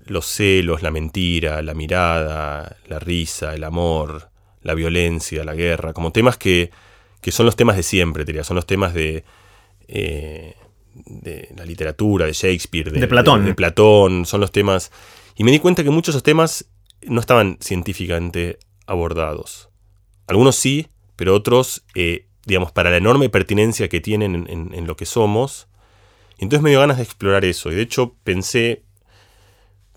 Los 0.08 0.26
celos, 0.26 0.82
la 0.82 0.90
mentira, 0.90 1.62
la 1.62 1.74
mirada, 1.74 2.76
la 2.86 2.98
risa, 2.98 3.54
el 3.54 3.64
amor, 3.64 4.30
la 4.62 4.74
violencia, 4.74 5.44
la 5.44 5.54
guerra, 5.54 5.92
como 5.92 6.12
temas 6.12 6.36
que, 6.36 6.70
que 7.20 7.30
son 7.30 7.46
los 7.46 7.56
temas 7.56 7.76
de 7.76 7.82
siempre, 7.82 8.24
diría, 8.24 8.44
son 8.44 8.56
los 8.56 8.66
temas 8.66 8.94
de 8.94 9.24
eh, 9.88 10.54
de 11.06 11.54
la 11.56 11.64
literatura, 11.64 12.26
de 12.26 12.32
Shakespeare, 12.32 12.90
de, 12.90 13.06
Platón. 13.06 13.44
De, 13.44 13.54
Platón, 13.54 14.26
son 14.26 14.40
los 14.40 14.52
temas. 14.52 14.90
Y 15.36 15.44
me 15.44 15.50
di 15.50 15.58
cuenta 15.58 15.84
que 15.84 15.90
muchos 15.90 16.14
de 16.14 16.18
esos 16.18 16.22
temas 16.22 16.68
no 17.02 17.20
estaban 17.20 17.58
científicamente 17.60 18.58
abordados. 18.86 19.68
Algunos 20.26 20.56
sí, 20.56 20.88
pero 21.16 21.34
otros, 21.34 21.84
eh, 21.94 22.26
digamos, 22.44 22.72
para 22.72 22.90
la 22.90 22.96
enorme 22.96 23.28
pertinencia 23.28 23.88
que 23.88 24.00
tienen 24.00 24.46
en, 24.48 24.86
lo 24.86 24.96
que 24.96 25.06
somos. 25.06 25.68
Entonces 26.38 26.62
me 26.62 26.70
dio 26.70 26.80
ganas 26.80 26.98
de 26.98 27.04
explorar 27.04 27.44
eso. 27.44 27.70
Y 27.70 27.76
de 27.76 27.82
hecho 27.82 28.16
pensé, 28.24 28.84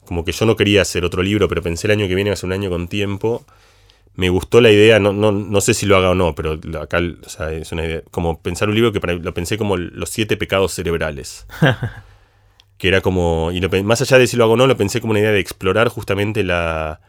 como 0.05 0.25
que 0.25 0.31
yo 0.31 0.45
no 0.45 0.55
quería 0.55 0.81
hacer 0.81 1.05
otro 1.05 1.23
libro, 1.23 1.47
pero 1.47 1.61
pensé 1.61 1.87
el 1.87 1.91
año 1.91 2.07
que 2.07 2.15
viene, 2.15 2.31
hace 2.31 2.45
un 2.45 2.53
año 2.53 2.69
con 2.69 2.87
tiempo, 2.87 3.45
me 4.15 4.29
gustó 4.29 4.59
la 4.61 4.71
idea, 4.71 4.99
no, 4.99 5.13
no, 5.13 5.31
no 5.31 5.61
sé 5.61 5.73
si 5.73 5.85
lo 5.85 5.95
haga 5.97 6.09
o 6.09 6.15
no, 6.15 6.35
pero 6.35 6.59
acá 6.81 6.99
es 6.99 7.71
una 7.71 7.85
idea, 7.85 8.01
como 8.11 8.41
pensar 8.41 8.69
un 8.69 8.75
libro 8.75 8.91
que 8.91 8.99
lo 8.99 9.33
pensé 9.33 9.57
como 9.57 9.77
los 9.77 10.09
siete 10.09 10.37
pecados 10.37 10.73
cerebrales. 10.73 11.47
que 12.77 12.87
era 12.87 13.01
como, 13.01 13.51
y 13.51 13.61
más 13.83 14.01
allá 14.01 14.17
de 14.17 14.25
si 14.25 14.37
lo 14.37 14.43
hago 14.43 14.53
o 14.53 14.57
no, 14.57 14.65
lo 14.65 14.75
pensé 14.75 15.01
como 15.01 15.11
una 15.11 15.19
idea 15.19 15.31
de 15.31 15.39
explorar 15.39 15.87
justamente 15.87 16.43
la... 16.43 16.99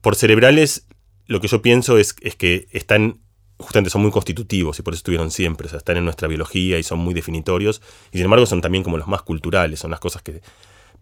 Por 0.00 0.16
cerebrales, 0.16 0.86
lo 1.26 1.40
que 1.40 1.48
yo 1.48 1.60
pienso 1.60 1.98
es, 1.98 2.16
es 2.22 2.34
que 2.34 2.66
están, 2.72 3.20
justamente 3.58 3.90
son 3.90 4.02
muy 4.02 4.10
constitutivos 4.10 4.78
y 4.78 4.82
por 4.82 4.94
eso 4.94 5.00
estuvieron 5.00 5.30
siempre, 5.30 5.66
o 5.66 5.70
sea, 5.70 5.78
están 5.78 5.98
en 5.98 6.04
nuestra 6.04 6.28
biología 6.28 6.78
y 6.78 6.82
son 6.82 6.98
muy 6.98 7.14
definitorios, 7.14 7.82
y 8.10 8.16
sin 8.16 8.24
embargo 8.24 8.46
son 8.46 8.62
también 8.62 8.82
como 8.82 8.96
los 8.96 9.06
más 9.06 9.22
culturales, 9.22 9.80
son 9.80 9.90
las 9.90 10.00
cosas 10.00 10.22
que 10.22 10.40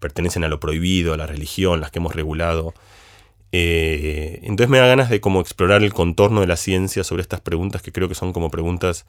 pertenecen 0.03 0.43
a 0.43 0.49
lo 0.49 0.59
prohibido, 0.59 1.13
a 1.13 1.17
la 1.17 1.27
religión, 1.27 1.79
las 1.79 1.89
que 1.89 1.99
hemos 1.99 2.13
regulado. 2.13 2.73
Eh, 3.53 4.39
entonces 4.43 4.67
me 4.69 4.79
da 4.79 4.85
ganas 4.85 5.09
de 5.09 5.21
como 5.21 5.39
explorar 5.39 5.81
el 5.81 5.93
contorno 5.93 6.41
de 6.41 6.47
la 6.47 6.57
ciencia 6.57 7.05
sobre 7.05 7.21
estas 7.21 7.39
preguntas 7.39 7.81
que 7.81 7.93
creo 7.93 8.09
que 8.09 8.15
son 8.15 8.33
como 8.33 8.51
preguntas... 8.51 9.05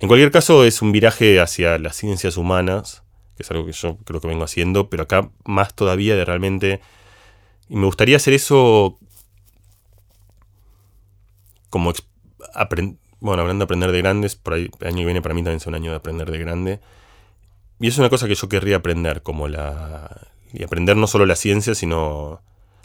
En 0.00 0.08
cualquier 0.08 0.30
caso 0.32 0.64
es 0.64 0.80
un 0.82 0.90
viraje 0.90 1.38
hacia 1.38 1.78
las 1.78 1.96
ciencias 1.96 2.36
humanas, 2.36 3.02
que 3.36 3.42
es 3.42 3.50
algo 3.50 3.66
que 3.66 3.72
yo 3.72 3.98
creo 4.04 4.20
que 4.20 4.26
vengo 4.26 4.42
haciendo, 4.42 4.88
pero 4.88 5.02
acá 5.02 5.30
más 5.44 5.74
todavía 5.74 6.16
de 6.16 6.24
realmente... 6.24 6.80
Y 7.68 7.76
me 7.76 7.84
gustaría 7.84 8.16
hacer 8.16 8.32
eso 8.32 8.98
como... 11.68 11.92
Bueno, 13.20 13.42
hablando 13.42 13.62
de 13.62 13.66
aprender 13.66 13.92
de 13.92 13.98
grandes, 13.98 14.34
por 14.34 14.54
ahí 14.54 14.70
el 14.80 14.88
año 14.88 14.98
que 14.98 15.04
viene 15.04 15.22
para 15.22 15.34
mí 15.34 15.42
también 15.42 15.58
es 15.58 15.66
un 15.66 15.74
año 15.74 15.90
de 15.90 15.98
aprender 15.98 16.30
de 16.30 16.38
grande. 16.38 16.80
Y 17.82 17.88
es 17.88 17.98
una 17.98 18.08
cosa 18.08 18.28
que 18.28 18.36
yo 18.36 18.48
querría 18.48 18.76
aprender, 18.76 19.22
como 19.22 19.48
la... 19.48 20.28
Y 20.54 20.62
aprender 20.62 20.96
no 20.96 21.06
solo 21.06 21.26
la 21.26 21.34
ciencia, 21.34 21.74
sino 21.74 22.40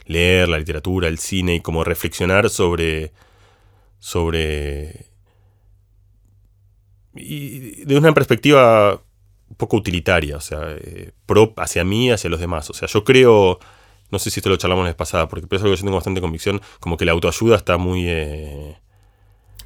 leer 0.06 0.48
la 0.48 0.58
literatura, 0.58 1.06
el 1.06 1.18
cine 1.18 1.56
y 1.56 1.60
como 1.60 1.84
reflexionar 1.84 2.50
sobre. 2.50 3.12
sobre. 4.00 5.06
y 7.14 7.84
de 7.84 7.96
una 7.96 8.12
perspectiva 8.12 9.02
un 9.50 9.56
poco 9.56 9.76
utilitaria, 9.76 10.36
o 10.36 10.40
sea, 10.40 10.74
eh, 10.78 11.12
pro 11.26 11.52
hacia 11.58 11.84
mí, 11.84 12.10
hacia 12.10 12.30
los 12.30 12.40
demás. 12.40 12.68
O 12.70 12.74
sea, 12.74 12.88
yo 12.88 13.04
creo. 13.04 13.60
No 14.10 14.18
sé 14.18 14.30
si 14.30 14.40
esto 14.40 14.48
lo 14.48 14.56
charlamos 14.56 14.84
la 14.84 14.90
vez 14.90 14.96
pasada, 14.96 15.28
porque 15.28 15.46
es 15.54 15.62
algo 15.62 15.74
que 15.74 15.80
yo 15.80 15.84
tengo 15.84 15.96
bastante 15.96 16.22
convicción, 16.22 16.62
como 16.80 16.96
que 16.96 17.04
la 17.04 17.12
autoayuda 17.12 17.56
está 17.56 17.76
muy. 17.76 18.08
Eh, 18.08 18.78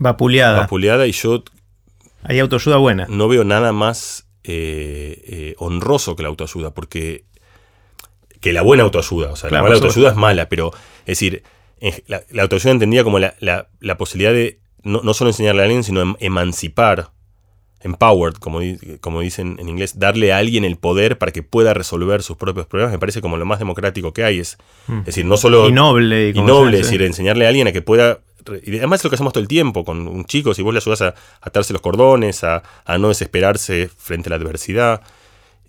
vapuleada. 0.01 0.59
Vapuleada 0.61 1.07
y 1.07 1.13
yo. 1.13 1.45
Hay 2.25 2.41
autoayuda 2.41 2.79
buena. 2.79 3.07
No 3.09 3.29
veo 3.29 3.45
nada 3.45 3.73
más 3.73 4.27
eh, 4.45 5.23
eh, 5.25 5.55
honroso 5.59 6.17
que 6.17 6.23
la 6.23 6.29
autoayuda, 6.29 6.75
porque 6.75 7.25
que 8.41 8.53
la 8.53 8.63
buena 8.63 8.83
autoayuda. 8.83 9.31
O 9.31 9.37
sea, 9.37 9.51
la 9.51 9.61
buena 9.61 9.77
autoayuda 9.77 10.11
es 10.11 10.17
mala, 10.17 10.49
pero 10.49 10.73
es 11.01 11.19
decir, 11.19 11.43
la, 12.07 12.43
autoayuda 12.43 12.73
entendía 12.73 13.05
como 13.05 13.19
la, 13.19 13.67
posibilidad 13.97 14.33
de 14.33 14.59
no, 14.83 15.15
solo 15.15 15.31
enseñarle 15.31 15.63
a 15.63 15.65
alguien, 15.65 15.85
sino 15.85 16.03
em, 16.03 16.17
emancipar, 16.19 17.13
empowered, 17.81 18.35
como, 18.35 18.61
como 19.01 19.21
dicen 19.21 19.57
en 19.61 19.69
inglés, 19.69 19.99
darle 19.99 20.33
a 20.33 20.39
alguien 20.39 20.65
el 20.65 20.77
poder 20.77 21.19
para 21.19 21.31
que 21.31 21.45
pueda 21.45 21.73
resolver 21.73 22.23
sus 22.23 22.37
propios 22.37 22.67
problemas, 22.67 22.93
me 22.93 22.99
parece 22.99 23.21
como 23.21 23.37
lo 23.37 23.47
más 23.47 23.61
democrático 23.61 24.13
que 24.13 24.25
hay. 24.25 24.41
Es, 24.41 24.59
mm. 24.89 25.03
decir, 25.03 25.25
no 25.25 25.37
solo... 25.37 25.69
Y 25.69 25.73
noble. 25.73 26.31
Y, 26.31 26.41
noble, 26.41 26.81
es 26.81 26.87
decir, 26.87 27.03
enseñarle 27.03 27.47
a 27.47 27.49
alguien 27.49 27.69
a 27.69 27.73
que 27.73 27.83
pueda 27.83 28.21
y 28.65 28.79
además 28.79 29.01
es 29.01 29.05
lo 29.05 29.11
que 29.11 29.17
hacemos 29.17 29.33
todo 29.33 29.43
el 29.43 29.49
tiempo 29.49 29.85
con 29.85 30.09
un 30.09 30.25
chico, 30.25 30.55
si 30.55 30.63
vos 30.63 30.73
le 30.73 30.79
ayudas 30.79 31.03
a 31.03 31.15
atarse 31.41 31.73
los 31.73 31.83
cordones, 31.83 32.45
a, 32.45 32.63
a, 32.85 32.99
no 32.99 33.09
desesperarse 33.09 33.89
frente 33.89 34.29
a 34.29 34.31
la 34.31 34.37
adversidad, 34.37 35.03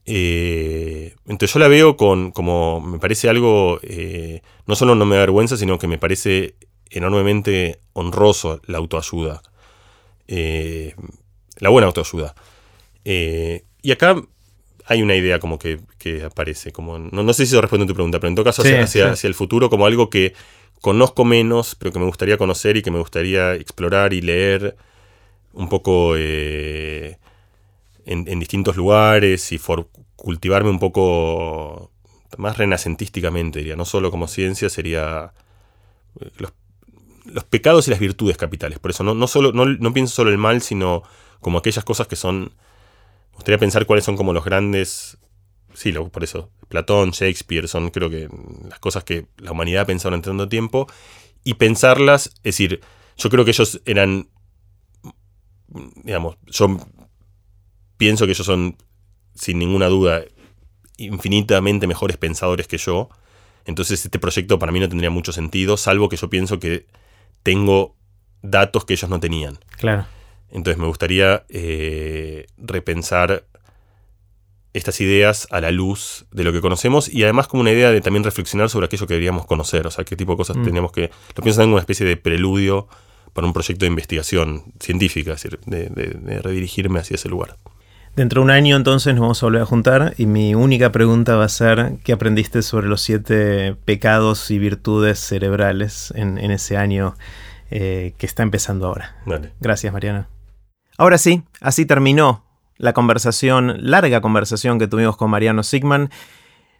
eh, 0.06 1.16
entonces 1.28 1.54
yo 1.54 1.60
la 1.60 1.68
veo 1.68 1.96
con, 1.96 2.32
como, 2.32 2.82
me 2.82 3.00
parece 3.00 3.30
algo, 3.30 3.80
eh, 3.84 4.42
no 4.66 4.76
solo 4.76 4.96
no 4.96 5.06
me 5.06 5.16
da 5.16 5.22
vergüenza, 5.22 5.58
sino 5.58 5.80
que 5.80 5.88
me 5.88 5.98
parece 5.98 6.56
enormemente 6.90 7.80
honroso 7.94 8.62
la 8.66 8.78
autoayuda. 8.80 9.42
Eh, 10.28 10.96
la 11.58 11.70
buena 11.70 11.88
autoayuda. 11.88 12.36
y 13.06 13.92
acá 13.92 14.16
hay 14.86 15.02
una 15.02 15.16
idea 15.16 15.40
como 15.40 15.58
que, 15.58 15.80
aparece, 16.26 16.74
como, 16.74 17.00
no, 17.00 17.34
sé 17.34 17.46
si 17.46 17.54
eso 17.54 17.62
responde 17.62 17.86
a 17.86 17.88
tu 17.88 17.94
pregunta, 17.94 18.20
pero 18.20 18.30
en 18.30 18.36
todo 18.36 18.46
caso 18.46 18.62
hacia, 18.62 18.84
hacia, 18.84 19.28
el 19.28 19.34
futuro 19.34 19.70
como 19.70 19.86
algo 19.86 20.10
que 20.10 20.34
conozco 20.84 21.24
menos, 21.24 21.76
pero 21.76 21.94
que 21.94 22.00
me 22.00 22.06
gustaría 22.06 22.38
conocer 22.38 22.76
y 22.76 22.82
que 22.82 22.92
me 22.92 23.00
gustaría 23.00 23.54
explorar 23.56 24.12
y 24.12 24.20
leer 24.20 24.76
un 25.54 25.70
poco 25.70 26.18
en, 26.18 27.18
distintos 28.06 28.76
lugares 28.76 29.54
y 29.54 29.62
cultivarme 30.18 30.70
un 30.70 30.80
poco 30.80 31.90
más 32.38 32.58
renacentísticamente, 32.58 33.60
diría, 33.60 33.78
no 33.78 33.86
solo 33.86 34.12
como 34.12 34.28
ciencia, 34.28 34.70
sería 34.70 35.32
eh, 36.20 36.30
los, 36.36 37.44
pecados 37.46 37.88
y 37.88 37.92
las 37.92 38.02
virtudes 38.02 38.36
capitales. 38.36 38.80
Por 38.80 38.92
eso 38.92 39.06
no, 39.06 39.14
no, 39.14 39.28
solo, 39.28 39.54
no, 39.54 39.94
pienso 39.94 40.14
solo 40.14 40.32
el 40.32 40.38
mal, 40.38 40.62
sino 40.62 41.04
como 41.40 41.60
aquellas 41.60 41.86
cosas 41.86 42.08
que 42.08 42.18
son... 42.18 42.52
Me 43.32 43.36
gustaría 43.36 43.58
pensar 43.58 43.86
cuáles 43.86 44.04
son 44.04 44.18
como 44.18 44.34
los 44.34 44.44
grandes... 44.44 45.18
Sí, 45.74 45.92
por 45.92 46.24
eso, 46.24 46.52
Platón, 46.70 47.12
Shakespeare, 47.12 47.68
son 47.68 47.90
creo 47.90 48.10
que 48.10 48.30
las 48.70 48.80
cosas 48.80 49.04
que 49.04 49.28
la 49.38 49.52
humanidad 49.52 49.84
ha 49.84 49.86
pensado 49.86 50.16
en 50.16 50.22
tanto 50.22 50.48
tiempo. 50.48 50.88
Y 51.44 51.56
pensarlas, 51.56 52.28
es 52.38 52.44
decir, 52.44 52.82
yo 53.18 53.30
creo 53.30 53.44
que 53.44 53.52
ellos 53.52 53.82
eran, 53.86 54.30
digamos, 56.04 56.38
yo 56.48 56.78
pienso 57.98 58.26
que 58.26 58.32
ellos 58.32 58.46
son, 58.46 58.78
sin 59.36 59.60
ninguna 59.60 59.88
duda, 59.88 60.24
infinitamente 60.98 61.88
mejores 61.88 62.18
pensadores 62.18 62.68
que 62.68 62.78
yo. 62.78 63.10
Entonces 63.66 64.04
este 64.06 64.20
proyecto 64.20 64.60
para 64.60 64.72
mí 64.72 64.80
no 64.80 64.90
tendría 64.90 65.10
mucho 65.10 65.32
sentido, 65.32 65.78
salvo 65.78 66.10
que 66.10 66.18
yo 66.18 66.30
pienso 66.30 66.60
que 66.60 66.86
tengo 67.44 67.96
datos 68.42 68.86
que 68.86 68.94
ellos 68.94 69.10
no 69.10 69.20
tenían. 69.20 69.58
Claro. 69.78 70.06
Entonces 70.50 70.80
me 70.80 70.88
gustaría 70.88 71.46
eh, 71.50 72.46
repensar 72.58 73.46
estas 74.74 75.00
ideas 75.02 75.48
a 75.52 75.62
la 75.62 75.72
luz 75.72 76.26
de 76.32 76.44
lo 76.44 76.52
que 76.52 76.62
conocemos 76.62 77.08
y 77.08 77.24
además 77.24 77.48
como 77.48 77.62
una 77.62 77.72
idea 77.72 77.92
de 77.92 78.02
también 78.02 78.24
reflexionar 78.24 78.70
sobre 78.70 78.88
aquello 78.88 79.08
que 79.08 79.14
deberíamos 79.14 79.46
conocer, 79.46 79.86
o 79.86 79.92
sea, 79.92 80.04
qué 80.04 80.16
tipo 80.16 80.34
de 80.34 80.38
cosas 80.38 80.58
mm. 80.58 80.64
teníamos 80.64 80.92
que... 80.92 81.12
Lo 81.36 81.44
pienso 81.44 81.62
como 81.62 81.74
una 81.74 81.82
especie 81.82 82.06
de 82.06 82.18
preludio 82.18 82.88
para 83.34 83.48
un 83.48 83.54
proyecto 83.54 83.86
de 83.86 83.90
investigación 83.90 84.64
científica, 84.80 85.34
es 85.34 85.44
decir, 85.44 85.60
de 85.66 86.40
redirigirme 86.42 87.00
hacia 87.00 87.16
ese 87.16 87.30
lugar. 87.30 87.58
Dentro 88.16 88.42
de 88.42 88.46
un 88.46 88.52
año 88.52 88.76
entonces 88.76 89.16
nos 89.16 89.22
vamos 89.22 89.42
a 89.42 89.46
volver 89.48 89.62
a 89.64 89.66
juntar 89.66 90.14
y 90.18 90.28
mi 90.28 90.54
única 90.54 90.92
pregunta 90.92 91.36
va 91.36 91.46
a 91.46 91.50
ser 91.50 91.94
¿qué 92.04 92.14
aprendiste 92.14 92.62
sobre 92.62 92.88
los 92.88 93.02
siete 93.02 93.76
pecados 93.86 94.52
y 94.52 94.60
virtudes 94.60 95.18
cerebrales 95.18 96.14
en, 96.16 96.38
ese 96.38 96.78
año 96.78 97.16
eh, 97.72 98.14
que 98.20 98.28
está 98.28 98.44
empezando 98.44 98.86
ahora? 98.86 99.16
Gracias 99.60 99.92
Mariana. 99.92 100.30
Ahora 100.96 101.18
sí, 101.18 101.42
así 101.60 101.88
terminó 101.88 102.44
la 102.84 102.94
conversación, 102.94 103.78
larga 103.80 104.22
conversación 104.22 104.78
que 104.78 104.88
tuvimos 104.88 105.18
con 105.18 105.32
Mariano 105.32 105.64
Sigman 105.64 106.10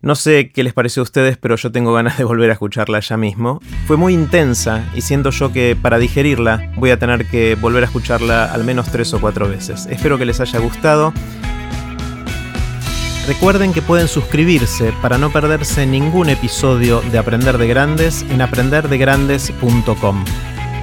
no 0.04 0.16
sé 0.16 0.52
qué 0.52 0.64
les 0.64 0.74
pareció 0.74 1.02
a 1.02 1.06
ustedes, 1.06 1.38
pero 1.38 1.56
yo 1.56 1.72
tengo 1.72 1.94
ganas 1.94 2.18
de 2.18 2.26
volver 2.26 2.50
a 2.50 2.54
escucharla 2.54 3.00
ya 3.00 3.16
mismo. 3.16 3.62
Fue 3.88 3.96
muy 3.96 4.14
intensa 4.14 4.84
y 4.94 5.00
siento 5.00 5.30
yo 5.30 5.54
que 5.54 5.78
para 5.82 5.98
digerirla 5.98 6.74
voy 6.76 6.92
a 6.92 7.00
tener 7.00 7.26
que 7.26 7.56
volver 7.56 7.84
a 7.84 7.86
escucharla 7.86 8.52
al 8.52 8.66
menos 8.66 8.92
tres 8.92 9.14
o 9.14 9.22
cuatro 9.22 9.48
veces. 9.48 9.86
Espero 9.86 10.18
que 10.18 10.26
les 10.26 10.42
haya 10.42 10.60
gustado. 10.60 11.14
Recuerden 13.28 13.72
que 13.72 13.82
pueden 13.82 14.10
suscribirse 14.10 14.94
para 15.02 15.18
no 15.18 15.32
perderse 15.32 15.86
ningún 15.86 16.28
episodio 16.28 17.00
de 17.00 17.18
Aprender 17.18 17.58
de 17.58 17.68
Grandes 17.70 18.24
en 18.24 18.42
aprenderdegrandes.com. 18.42 20.26